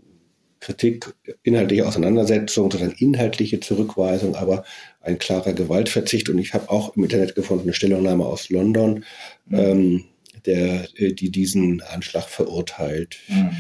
[0.61, 4.65] Kritik, inhaltliche Auseinandersetzung, sondern inhaltliche Zurückweisung, aber
[5.01, 6.29] ein klarer Gewaltverzicht.
[6.29, 9.05] Und ich habe auch im Internet gefunden eine Stellungnahme aus London,
[9.51, 10.05] ähm,
[10.47, 13.19] der, äh, die diesen Anschlag verurteilt.
[13.29, 13.51] Mhm.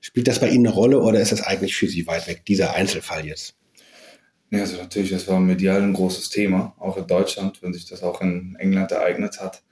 [0.00, 2.74] Spielt das bei Ihnen eine Rolle oder ist das eigentlich für Sie weit weg, dieser
[2.74, 3.54] Einzelfall jetzt?
[4.50, 8.02] Ja, also natürlich, das war medial ein großes Thema, auch in Deutschland, wenn sich das
[8.02, 9.62] auch in England ereignet hat.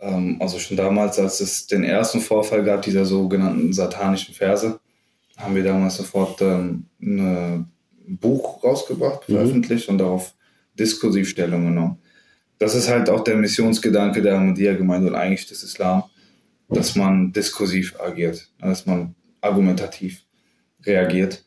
[0.00, 4.78] Ähm, also schon damals, als es den ersten Vorfall gab, dieser sogenannten satanischen Verse,
[5.36, 7.68] haben wir damals sofort ähm, ein
[8.06, 9.34] Buch rausgebracht, Mhm.
[9.34, 10.34] veröffentlicht und darauf
[10.78, 11.98] diskursiv Stellung genommen.
[12.58, 16.04] Das ist halt auch der Missionsgedanke der Ahmadiyya-Gemeinde und eigentlich des Islam,
[16.68, 20.22] dass man diskursiv agiert, dass man argumentativ
[20.84, 21.44] reagiert.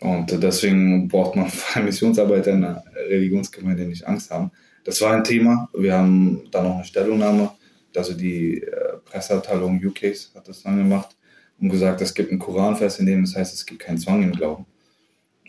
[0.00, 4.50] Und deswegen braucht man bei Missionsarbeiter in einer Religionsgemeinde nicht Angst haben.
[4.84, 5.68] Das war ein Thema.
[5.74, 7.50] Wir haben dann noch eine Stellungnahme,
[7.94, 11.16] also die äh, Presseabteilung UKs hat das dann gemacht
[11.60, 14.32] und gesagt, es gibt einen Koranvers, in dem es heißt, es gibt keinen Zwang im
[14.32, 14.66] Glauben.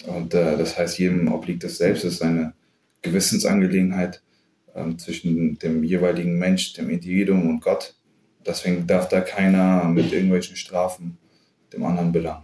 [0.05, 2.53] Und äh, das heißt, jedem obliegt es selbst, es ist eine
[3.01, 4.21] Gewissensangelegenheit
[4.75, 7.95] ähm, zwischen dem jeweiligen Mensch, dem Individuum und Gott.
[8.45, 11.17] Deswegen darf da keiner mit irgendwelchen Strafen
[11.73, 12.43] dem anderen belangen.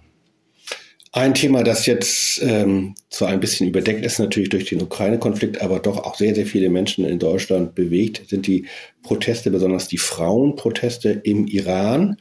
[1.15, 5.79] Ein Thema, das jetzt ähm, zwar ein bisschen überdeckt ist, natürlich durch den Ukraine-Konflikt, aber
[5.79, 8.65] doch auch sehr, sehr viele Menschen in Deutschland bewegt, sind die
[9.03, 12.17] Proteste, besonders die Frauenproteste im Iran.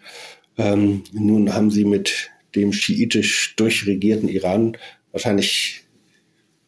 [0.59, 4.77] Ähm, nun haben Sie mit dem schiitisch durchregierten Iran
[5.13, 5.85] wahrscheinlich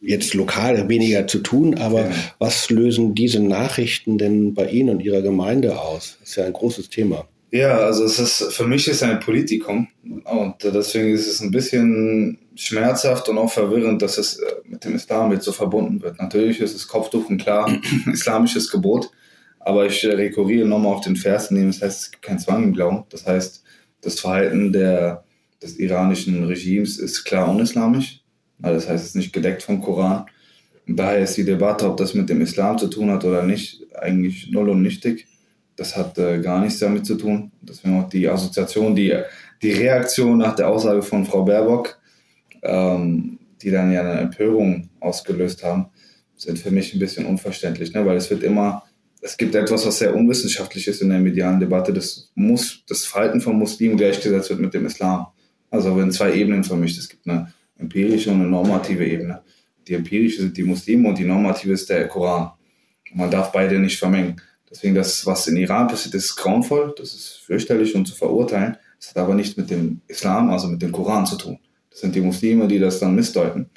[0.01, 2.15] jetzt lokal weniger zu tun, aber Ja.
[2.39, 6.17] was lösen diese Nachrichten denn bei Ihnen und Ihrer Gemeinde aus?
[6.19, 7.27] Das ist ja ein großes Thema.
[7.51, 9.87] Ja, also es ist für mich ist ein Politikum
[10.25, 14.95] und deswegen ist es ein bisschen schmerzhaft und auch verwirrend, dass es äh, mit dem
[14.95, 16.19] Islam jetzt so verbunden wird.
[16.19, 17.71] Natürlich ist das Kopftuch ein klar
[18.11, 19.09] islamisches Gebot,
[19.59, 22.63] aber ich rekurriere nochmal auf den Vers, in dem es heißt, es gibt keinen Zwang
[22.63, 23.03] im Glauben.
[23.09, 23.63] Das heißt,
[24.05, 25.23] das Verhalten der,
[25.61, 28.21] des iranischen Regimes ist klar unislamisch.
[28.61, 30.25] Also das heißt, es ist nicht gedeckt vom Koran.
[30.87, 34.51] Daher ist die Debatte, ob das mit dem Islam zu tun hat oder nicht, eigentlich
[34.51, 35.27] null und nichtig.
[35.75, 37.51] Das hat äh, gar nichts damit zu tun.
[37.61, 39.13] Deswegen auch die Assoziation, die,
[39.61, 41.99] die Reaktion nach der Aussage von Frau Baerbock,
[42.61, 45.87] ähm, die dann ja eine Empörung ausgelöst haben,
[46.37, 48.05] sind für mich ein bisschen unverständlich, ne?
[48.05, 48.83] weil es wird immer,
[49.25, 53.41] es gibt etwas, was sehr unwissenschaftlich ist in der medialen Debatte, das muss, das Verhalten
[53.41, 55.25] von Muslimen gleichgesetzt wird mit dem Islam.
[55.71, 59.41] Also wenn zwei Ebenen vermischt, es gibt eine empirische und eine normative Ebene.
[59.87, 62.51] Die empirische sind die Muslime und die normative ist der Koran.
[63.09, 64.39] Und man darf beide nicht vermengen.
[64.69, 68.77] Deswegen das, was in Iran passiert, ist grauenvoll, das ist fürchterlich und zu verurteilen.
[68.99, 71.57] Das hat aber nichts mit dem Islam, also mit dem Koran zu tun.
[71.89, 73.71] Das sind die Muslime, die das dann missdeuten.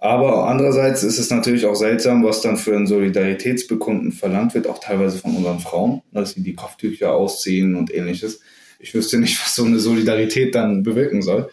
[0.00, 4.78] Aber andererseits ist es natürlich auch seltsam, was dann für ein Solidaritätsbekunden verlangt wird, auch
[4.78, 8.40] teilweise von unseren Frauen, dass sie die Kopftücher ausziehen und ähnliches.
[8.78, 11.50] Ich wüsste nicht, was so eine Solidarität dann bewirken soll.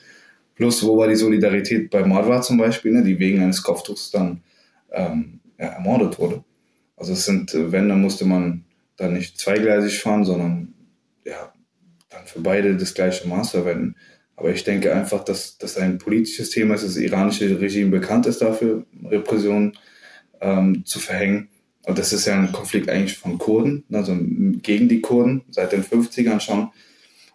[0.55, 4.43] Plus, wo war die Solidarität bei Marwa zum Beispiel, ne, die wegen eines Kopftuchs dann
[4.91, 6.43] ähm, ja, ermordet wurde.
[6.95, 8.65] Also es sind, äh, wenn, dann musste man
[8.97, 10.73] dann nicht zweigleisig fahren, sondern
[11.25, 11.53] ja,
[12.09, 13.95] dann für beide das gleiche Maß verwenden.
[14.35, 16.83] Aber ich denke einfach, dass das ein politisches Thema ist.
[16.83, 19.77] Das iranische Regime bekannt ist dafür, Repressionen
[20.41, 21.49] ähm, zu verhängen.
[21.85, 25.83] Und das ist ja ein Konflikt eigentlich von Kurden, also gegen die Kurden seit den
[25.83, 26.69] 50ern schon.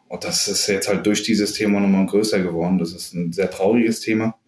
[0.09, 2.79] Und das ist jetzt halt durch dieses Thema nochmal größer geworden.
[2.79, 4.39] Das ist ein sehr trauriges Thema,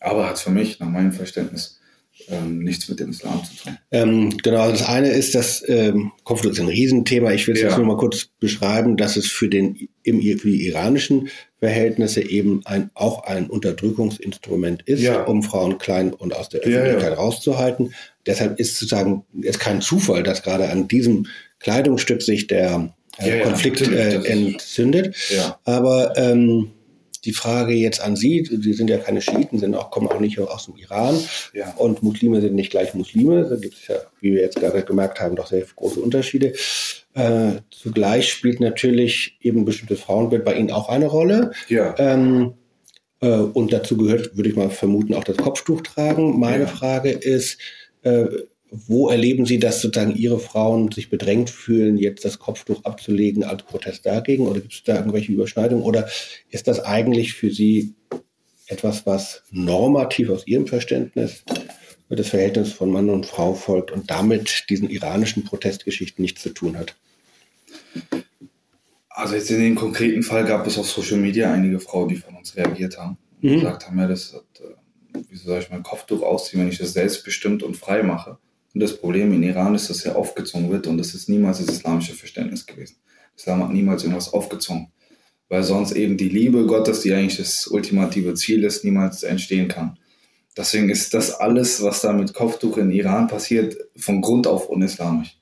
[0.00, 1.79] aber hat für mich, nach meinem Verständnis,
[2.28, 3.78] ähm, nichts mit dem Islam zu tun.
[3.90, 7.32] Ähm, genau, das eine ist, das ähm, Konflikt ist ein Riesenthema.
[7.32, 7.68] Ich will es ja.
[7.68, 12.62] jetzt nur mal kurz beschreiben, dass es für, den, im, für die iranischen Verhältnisse eben
[12.64, 15.22] ein, auch ein Unterdrückungsinstrument ist, ja.
[15.24, 17.94] um Frauen klein und aus der Öffentlichkeit ja, rauszuhalten.
[18.26, 21.26] Deshalb ist sozusagen es kein Zufall, dass gerade an diesem
[21.58, 25.14] Kleidungsstück sich der äh, Konflikt äh, entzündet.
[25.64, 26.70] Aber ähm,
[27.24, 30.38] die Frage jetzt an Sie, Sie sind ja keine Schiiten, sind auch, kommen auch nicht
[30.38, 31.18] aus dem Iran
[31.52, 31.72] ja.
[31.76, 33.46] und Muslime sind nicht gleich Muslime.
[33.48, 36.54] Da gibt es ja, wie wir jetzt gerade gemerkt haben, doch sehr große Unterschiede.
[37.14, 41.52] Äh, zugleich spielt natürlich eben bestimmtes Frauenbild bei Ihnen auch eine Rolle.
[41.68, 41.94] Ja.
[41.98, 42.54] Ähm,
[43.20, 46.38] äh, und dazu gehört, würde ich mal vermuten, auch das Kopftuch tragen.
[46.38, 46.68] Meine ja.
[46.68, 47.58] Frage ist,
[48.02, 48.26] äh,
[48.70, 53.64] wo erleben Sie, dass sozusagen Ihre Frauen sich bedrängt fühlen, jetzt das Kopftuch abzulegen als
[53.64, 54.46] Protest dagegen?
[54.46, 55.82] Oder gibt es da irgendwelche Überschneidungen?
[55.84, 56.08] Oder
[56.50, 57.94] ist das eigentlich für Sie
[58.66, 61.44] etwas, was normativ aus Ihrem Verständnis
[62.08, 66.76] das Verhältnis von Mann und Frau folgt und damit diesen iranischen Protestgeschichten nichts zu tun
[66.76, 66.96] hat?
[69.08, 72.36] Also jetzt in dem konkreten Fall gab es auf Social Media einige Frauen, die von
[72.36, 73.60] uns reagiert haben und mhm.
[73.60, 76.92] gesagt haben, ja, das hat, äh, wieso soll ich mein Kopftuch ausziehen, wenn ich das
[76.92, 78.38] selbstbestimmt und frei mache?
[78.74, 81.74] Und das Problem in Iran ist, dass ja aufgezwungen wird und das ist niemals das
[81.74, 82.96] islamische Verständnis gewesen.
[83.36, 84.92] Islam hat niemals irgendwas aufgezwungen,
[85.48, 89.98] weil sonst eben die Liebe Gottes, die eigentlich das ultimative Ziel ist, niemals entstehen kann.
[90.56, 95.38] Deswegen ist das alles, was da mit Kopftuch in Iran passiert, von Grund auf unislamisch.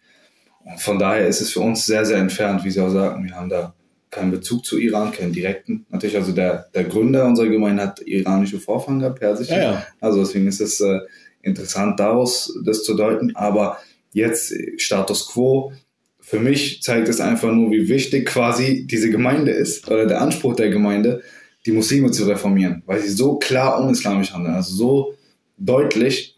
[0.65, 3.25] Und von daher ist es für uns sehr, sehr entfernt, wie Sie auch sagen.
[3.25, 3.75] Wir haben da
[4.11, 5.87] keinen Bezug zu Iran, keinen direkten.
[5.91, 9.55] Natürlich, also der, der Gründer unserer Gemeinde hat iranische Vorfahren gehabt, persische.
[9.55, 9.87] Ja, ja.
[10.01, 11.01] Also deswegen ist es äh,
[11.49, 13.35] interessant daraus das zu deuten.
[13.35, 13.79] Aber
[14.13, 15.73] jetzt Status quo,
[16.21, 20.57] für mich zeigt es einfach nur, wie wichtig quasi diese Gemeinde ist oder der Anspruch
[20.57, 21.23] der Gemeinde,
[21.67, 25.15] die Muslime zu reformieren, weil sie so klar unislamisch handeln, also so
[25.57, 26.37] deutlich,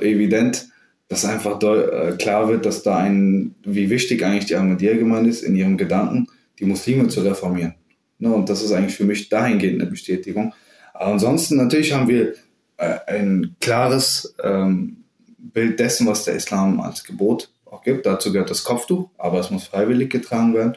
[0.00, 0.68] evident,
[1.08, 5.54] dass einfach äh, klar wird, dass da ein, wie wichtig eigentlich die Ahmadiyya-Gemeinde ist, in
[5.54, 6.26] ihrem Gedanken,
[6.58, 7.74] die Muslime zu reformieren.
[8.18, 10.54] Ne, und das ist eigentlich für mich dahingehend eine Bestätigung.
[10.94, 12.34] Aber ansonsten, natürlich haben wir
[12.78, 15.04] ein klares ähm,
[15.38, 18.06] Bild dessen, was der Islam als Gebot auch gibt.
[18.06, 20.76] Dazu gehört das Kopftuch, aber es muss freiwillig getragen werden.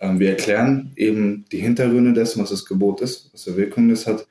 [0.00, 4.06] Ähm, wir erklären eben die Hintergründe dessen, was das Gebot ist, was für Wirkung das
[4.06, 4.26] hat.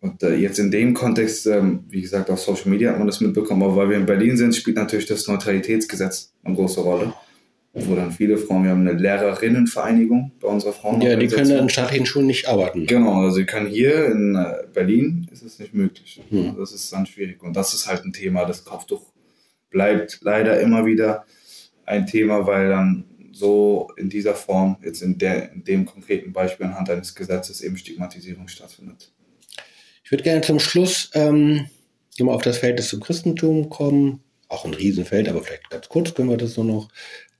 [0.00, 3.20] Und äh, jetzt in dem Kontext, ähm, wie gesagt, auf Social Media hat man das
[3.20, 7.14] mitbekommen, aber weil wir in Berlin sind, spielt natürlich das Neutralitätsgesetz eine große Rolle
[7.74, 11.00] wo dann viele Frauen, wir haben eine Lehrerinnenvereinigung bei unserer Frauen.
[11.00, 12.86] Ja, die können in staatlichen Schulen nicht arbeiten.
[12.86, 16.20] Genau, also sie können hier in äh, Berlin ist es nicht möglich.
[16.28, 16.54] Hm.
[16.58, 17.42] Das ist dann schwierig.
[17.42, 19.12] Und das ist halt ein Thema, das Kopftuch
[19.70, 21.24] bleibt leider immer wieder
[21.86, 26.66] ein Thema, weil dann so in dieser Form, jetzt in, der, in dem konkreten Beispiel
[26.66, 29.10] anhand eines Gesetzes eben Stigmatisierung stattfindet.
[30.04, 31.68] Ich würde gerne zum Schluss ähm,
[32.18, 34.20] nochmal auf das Verhältnis zum Christentum kommen.
[34.48, 36.90] Auch ein Riesenfeld, aber vielleicht ganz kurz können wir das so noch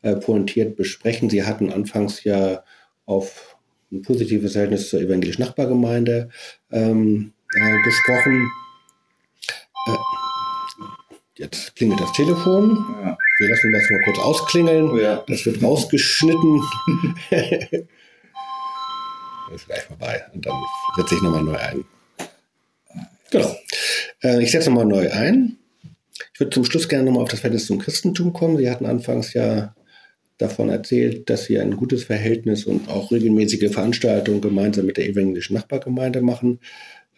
[0.03, 1.31] äh, pointiert besprechen.
[1.31, 2.65] Sie hatten anfangs ja
[3.07, 3.57] auf
[3.91, 6.29] ein positives Verhältnis zur evangelischen Nachbargemeinde
[6.71, 8.51] ähm, äh, gesprochen.
[9.87, 9.97] Äh,
[11.37, 12.85] jetzt klingelt das Telefon.
[13.03, 13.17] Ja.
[13.39, 14.91] Wir lassen das mal kurz ausklingeln.
[14.91, 15.25] Oh ja.
[15.29, 16.63] Das wird rausgeschnitten.
[17.31, 17.41] das
[19.55, 20.25] ist gleich vorbei.
[20.33, 20.55] Und dann
[20.97, 21.85] setze ich nochmal neu ein.
[23.31, 23.57] Genau.
[24.23, 25.59] Äh, ich setze nochmal neu ein.
[26.35, 28.57] Ich würde zum Schluss gerne nochmal auf das Verhältnis zum Christentum kommen.
[28.57, 29.75] Sie hatten anfangs ja
[30.43, 35.55] davon erzählt, dass sie ein gutes Verhältnis und auch regelmäßige Veranstaltungen gemeinsam mit der evangelischen
[35.55, 36.61] Nachbargemeinde machen.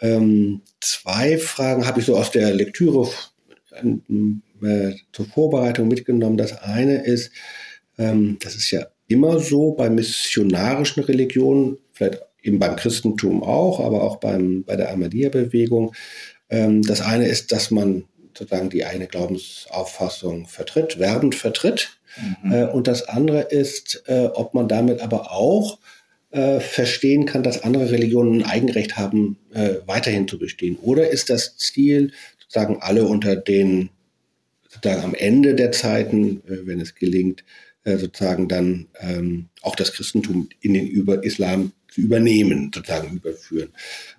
[0.01, 3.09] Ähm, zwei Fragen habe ich so aus der Lektüre
[4.63, 6.37] äh, zur Vorbereitung mitgenommen.
[6.37, 7.33] Das eine ist,
[7.99, 14.03] ähm, das ist ja immer so bei missionarischen Religionen, vielleicht eben beim Christentum auch, aber
[14.03, 15.95] auch beim, bei der Ahmadiyya-Bewegung.
[16.51, 18.05] Ähm, das eine ist, dass man
[18.37, 21.99] sozusagen die eine Glaubensauffassung vertritt, werbend vertritt.
[22.43, 22.53] Mhm.
[22.53, 25.79] Äh, und das andere ist, äh, ob man damit aber auch
[26.35, 30.77] äh, verstehen kann, dass andere Religionen ein Eigenrecht haben, äh, weiterhin zu bestehen?
[30.83, 33.91] Oder ist das Ziel, sozusagen alle unter den,
[34.69, 37.45] sozusagen am Ende der Zeiten, äh, wenn es gelingt,
[37.85, 43.73] äh, sozusagen dann ähm, auch das Christentum in den Über Islam zu übernehmen, sozusagen überführen.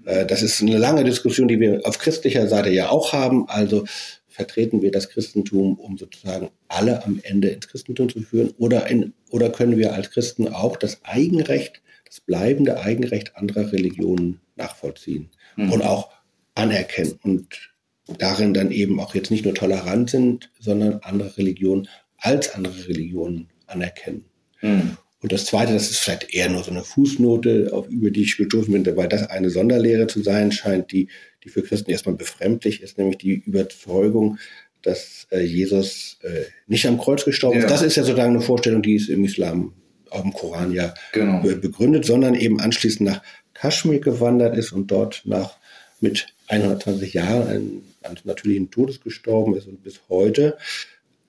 [0.06, 3.50] Äh, das ist eine lange Diskussion, die wir auf christlicher Seite ja auch haben.
[3.50, 3.86] Also
[4.28, 8.54] vertreten wir das Christentum, um sozusagen alle am Ende ins Christentum zu führen?
[8.58, 14.40] Oder, in, oder können wir als Christen auch das Eigenrecht, das bleibende Eigenrecht anderer Religionen
[14.56, 15.72] nachvollziehen mhm.
[15.74, 16.12] und auch
[16.54, 17.74] anerkennen und
[18.20, 23.50] darin dann eben auch jetzt nicht nur tolerant sind, sondern andere Religionen als andere Religionen
[23.68, 24.26] anerkennen.
[24.62, 24.98] Mhm.
[25.26, 28.38] Und das Zweite, das ist vielleicht eher nur so eine Fußnote, auf, über die ich
[28.38, 31.08] gestoßen bin, weil das eine Sonderlehre zu sein scheint, die,
[31.44, 34.38] die für Christen erstmal befremdlich ist, nämlich die Überzeugung,
[34.84, 37.66] dass äh, Jesus äh, nicht am Kreuz gestorben ja.
[37.66, 37.72] ist.
[37.72, 39.74] Das ist ja sozusagen eine Vorstellung, die ist im Islam,
[40.12, 41.42] auch im Koran ja genau.
[41.42, 43.24] begründet, sondern eben anschließend nach
[43.56, 45.58] Kaschmir gewandert ist und dort nach
[46.02, 50.56] mit 120 Jahren an, natürlichen Todes gestorben ist und bis heute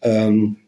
[0.03, 0.59] ähm,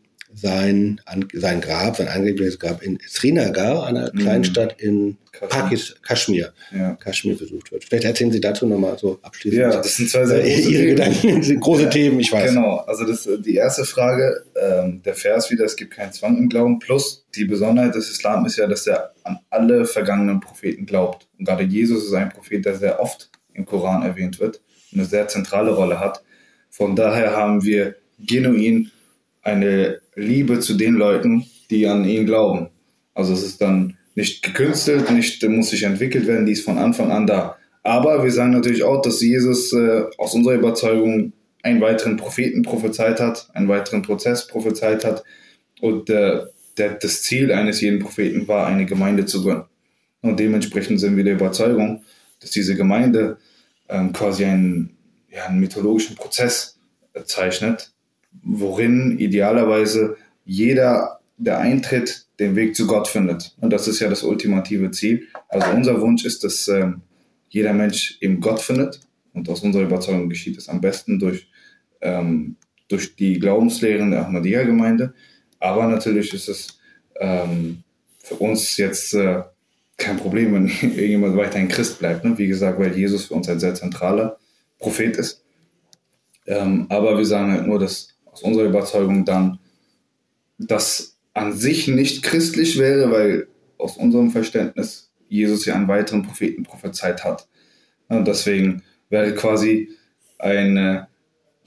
[0.41, 1.01] sein,
[1.33, 4.19] sein Grab, sein angebliches Grab in Srinagar, einer mhm.
[4.19, 5.17] kleinen Stadt in
[5.49, 6.95] Pakistan, Kaschmir, ja.
[6.95, 7.85] Kaschmir besucht wird.
[7.85, 9.61] Vielleicht erzählen Sie dazu nochmal so abschließend.
[9.61, 10.97] Ja, das sind zwei sehr große Ihre Themen.
[10.97, 12.51] Gedanken, sind große ja, Themen, ich weiß.
[12.51, 16.49] Genau, also das, die erste Frage, ähm, der Vers wieder, es gibt keinen Zwang im
[16.49, 21.29] Glauben, plus die Besonderheit des Islam ist ja, dass er an alle vergangenen Propheten glaubt.
[21.39, 24.61] Und gerade Jesus ist ein Prophet, der sehr oft im Koran erwähnt wird,
[24.93, 26.23] eine sehr zentrale Rolle hat.
[26.71, 28.91] Von daher haben wir genuin
[29.43, 32.69] eine Liebe zu den Leuten, die an ihn glauben.
[33.15, 37.11] Also es ist dann nicht gekünstelt, nicht muss sich entwickelt werden, die ist von Anfang
[37.11, 37.57] an da.
[37.83, 41.33] Aber wir sagen natürlich auch, dass Jesus äh, aus unserer Überzeugung
[41.63, 45.25] einen weiteren Propheten prophezeit hat, einen weiteren Prozess prophezeit hat
[45.81, 46.43] und äh,
[46.77, 49.65] der, das Ziel eines jeden Propheten war, eine Gemeinde zu gründen.
[50.21, 52.03] Und dementsprechend sind wir der Überzeugung,
[52.41, 53.39] dass diese Gemeinde
[53.89, 54.97] ähm, quasi einen,
[55.31, 56.79] ja, einen mythologischen Prozess
[57.15, 57.93] äh, zeichnet,
[58.43, 63.55] worin idealerweise jeder, der eintritt, den Weg zu Gott findet.
[63.61, 65.27] Und das ist ja das ultimative Ziel.
[65.49, 67.03] Also unser Wunsch ist, dass ähm,
[67.49, 69.01] jeder Mensch eben Gott findet.
[69.33, 71.49] Und aus unserer Überzeugung geschieht es am besten durch,
[72.01, 72.57] ähm,
[72.89, 75.15] durch die Glaubenslehren der Ahmadiyya-Gemeinde.
[75.61, 76.79] Aber natürlich ist es
[77.21, 77.83] ähm,
[78.19, 79.43] für uns jetzt äh,
[79.97, 82.25] kein Problem, wenn irgendjemand weiterhin Christ bleibt.
[82.25, 82.39] Ne?
[82.39, 84.39] Wie gesagt, weil Jesus für uns ein sehr zentraler
[84.79, 85.45] Prophet ist.
[86.47, 89.59] Ähm, aber wir sagen halt nur, dass aus unserer Überzeugung dann
[90.59, 96.63] das an sich nicht christlich wäre, weil aus unserem Verständnis Jesus ja einen weiteren Propheten
[96.65, 97.47] prophezeit hat.
[98.09, 99.91] Und deswegen wäre quasi
[100.39, 101.09] eine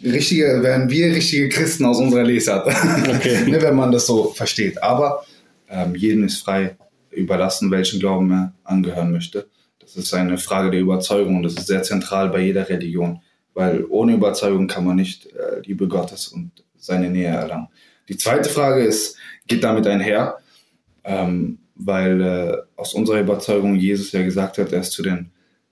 [0.04, 3.46] richtige, wären wir richtige Christen aus unserer Lesart, okay.
[3.48, 4.82] ne, wenn man das so versteht.
[4.82, 5.24] Aber
[5.70, 6.76] ähm, jedem ist frei
[7.12, 9.48] überlassen, welchen Glauben er angehören möchte.
[9.80, 13.22] Das ist eine Frage der Überzeugung und das ist sehr zentral bei jeder Religion,
[13.54, 17.68] weil ohne Überzeugung kann man nicht äh, Liebe Gottes und seine Nähe erlangen.
[18.10, 20.38] Die zweite Frage ist, geht damit einher,
[21.04, 25.32] ähm, weil äh, aus unserer Überzeugung Jesus ja gesagt hat, er ist zu den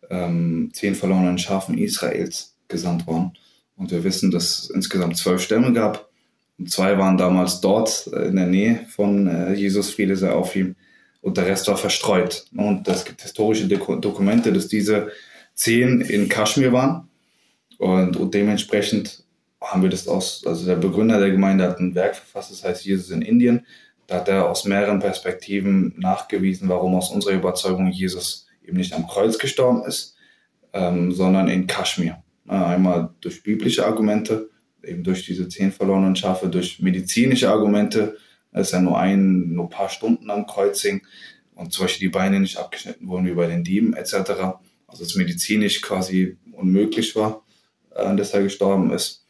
[0.09, 3.33] ähm, zehn verlorenen Schafen Israels gesandt worden.
[3.75, 6.09] Und wir wissen, dass es insgesamt zwölf Stämme gab.
[6.57, 10.55] Und zwei waren damals dort äh, in der Nähe von äh, Jesus, Friede sei auf
[10.55, 10.75] ihm.
[11.21, 12.45] Und der Rest war verstreut.
[12.55, 15.11] Und es gibt historische Dokumente, dass diese
[15.53, 17.08] zehn in Kaschmir waren.
[17.79, 19.23] Und, und dementsprechend
[19.61, 22.85] haben wir das aus, also der Begründer der Gemeinde hat ein Werk verfasst, das heißt
[22.85, 23.65] Jesus in Indien.
[24.05, 29.07] Da hat er aus mehreren Perspektiven nachgewiesen, warum aus unserer Überzeugung Jesus eben nicht am
[29.07, 30.15] Kreuz gestorben ist,
[30.73, 32.21] ähm, sondern in Kaschmir.
[32.47, 34.49] Einmal durch biblische Argumente,
[34.83, 38.17] eben durch diese zehn verlorenen Schafe, durch medizinische Argumente,
[38.51, 41.01] da ist ja nur ein, nur ein paar Stunden am Kreuz hing
[41.53, 44.13] und zum Beispiel die Beine nicht abgeschnitten wurden wie bei den Dieben etc.
[44.87, 47.43] Also es medizinisch quasi unmöglich war,
[48.01, 49.25] äh, dass er gestorben ist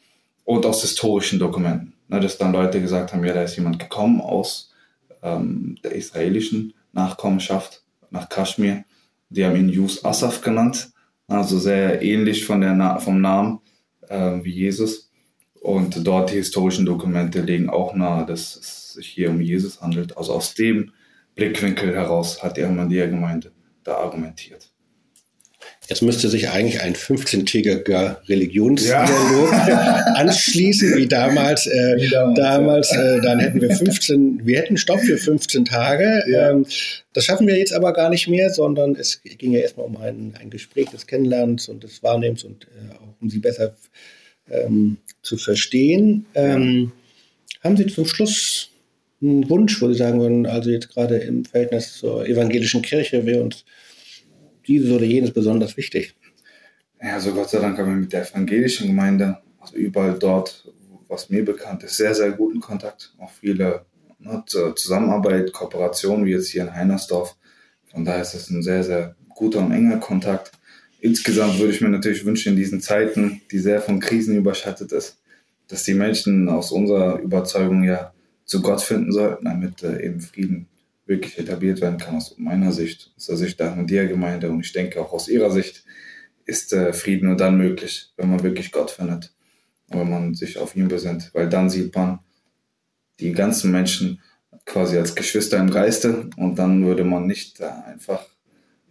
[0.45, 1.93] und aus historischen Dokumenten.
[2.07, 4.73] Ne, dass dann Leute gesagt haben, ja, da ist jemand gekommen aus
[5.21, 8.83] ähm, der israelischen Nachkommenschaft nach Kaschmir.
[9.29, 10.91] Die haben ihn Yus Asaf genannt,
[11.27, 13.59] also sehr ähnlich von der Na vom Namen
[14.07, 15.11] äh, wie Jesus.
[15.61, 20.17] Und dort die historischen Dokumente legen auch nahe, dass es sich hier um Jesus handelt.
[20.17, 20.93] Also aus dem
[21.35, 23.51] Blickwinkel heraus hat die Ahmadiyya-Gemeinde
[23.83, 24.68] da argumentiert.
[25.89, 29.95] Jetzt müsste sich eigentlich ein 15-tägiger Religionsdialog ja.
[30.15, 31.65] anschließen, wie damals.
[31.65, 33.15] Äh, wie damals, damals ja.
[33.15, 36.23] äh, dann hätten wir 15, wir hätten Stopp für 15 Tage.
[36.27, 36.51] Ja.
[36.51, 36.67] Ähm,
[37.13, 40.35] das schaffen wir jetzt aber gar nicht mehr, sondern es ging ja erstmal um ein,
[40.39, 43.75] ein Gespräch des Kennenlernens und des Wahrnehmens und äh, auch um sie besser
[44.51, 46.27] ähm, zu verstehen.
[46.35, 46.91] Ähm,
[47.63, 48.69] haben Sie zum Schluss
[49.21, 53.41] einen Wunsch, wo Sie sagen würden, also jetzt gerade im Verhältnis zur evangelischen Kirche wäre
[53.41, 53.65] uns
[54.69, 56.15] dieses oder jenes besonders wichtig?
[57.01, 60.71] Ja, also Gott sei Dank haben wir mit der evangelischen Gemeinde, also überall dort,
[61.07, 63.13] was mir bekannt ist, sehr, sehr guten Kontakt.
[63.17, 63.85] Auch viele
[64.19, 67.35] ne, Zusammenarbeit, Kooperation, wie jetzt hier in Heinersdorf.
[67.91, 70.51] Von daher ist es ein sehr, sehr guter und enger Kontakt.
[70.99, 75.17] Insgesamt würde ich mir natürlich wünschen, in diesen Zeiten, die sehr von Krisen überschattet ist,
[75.67, 78.13] dass die Menschen aus unserer Überzeugung ja
[78.45, 80.67] zu Gott finden sollten, damit äh, eben Frieden
[81.09, 82.15] wirklich etabliert werden kann.
[82.15, 85.83] Aus meiner Sicht, aus der Sicht der Gemeinde und ich denke auch aus ihrer Sicht
[86.45, 89.33] ist äh, Frieden nur dann möglich, wenn man wirklich Gott findet
[89.89, 92.19] und wenn man sich auf ihn besinnt, weil dann sieht man
[93.19, 94.21] die ganzen Menschen
[94.65, 98.25] quasi als Geschwister im Geiste und dann würde man nicht äh, einfach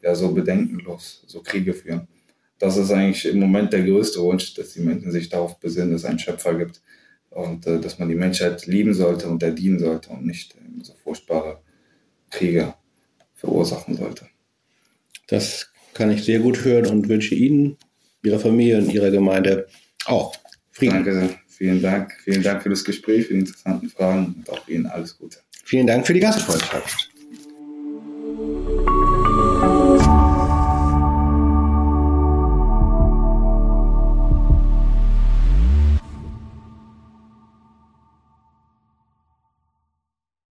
[0.03, 2.09] ja so bedenkenlos so Kriege führen.
[2.59, 6.03] Das ist eigentlich im Moment der größte Wunsch, dass die Menschen sich darauf besinnen, dass
[6.03, 6.83] es einen Schöpfer gibt
[7.31, 10.83] und äh, dass man die Menschheit lieben sollte und der dienen sollte und nicht äh,
[10.83, 11.61] so furchtbare
[12.31, 12.75] Kriege
[13.35, 14.27] verursachen sollte.
[15.29, 17.77] Das kann ich sehr gut hören und wünsche Ihnen,
[18.23, 19.67] Ihrer Familie und Ihrer Gemeinde
[20.05, 20.35] auch
[20.71, 21.05] Frieden.
[21.05, 22.13] Danke, vielen Dank.
[22.23, 25.39] Vielen Dank für das Gespräch, für die interessanten Fragen und auch Ihnen alles Gute.
[25.65, 27.11] Vielen Dank für die Gastfreundschaft.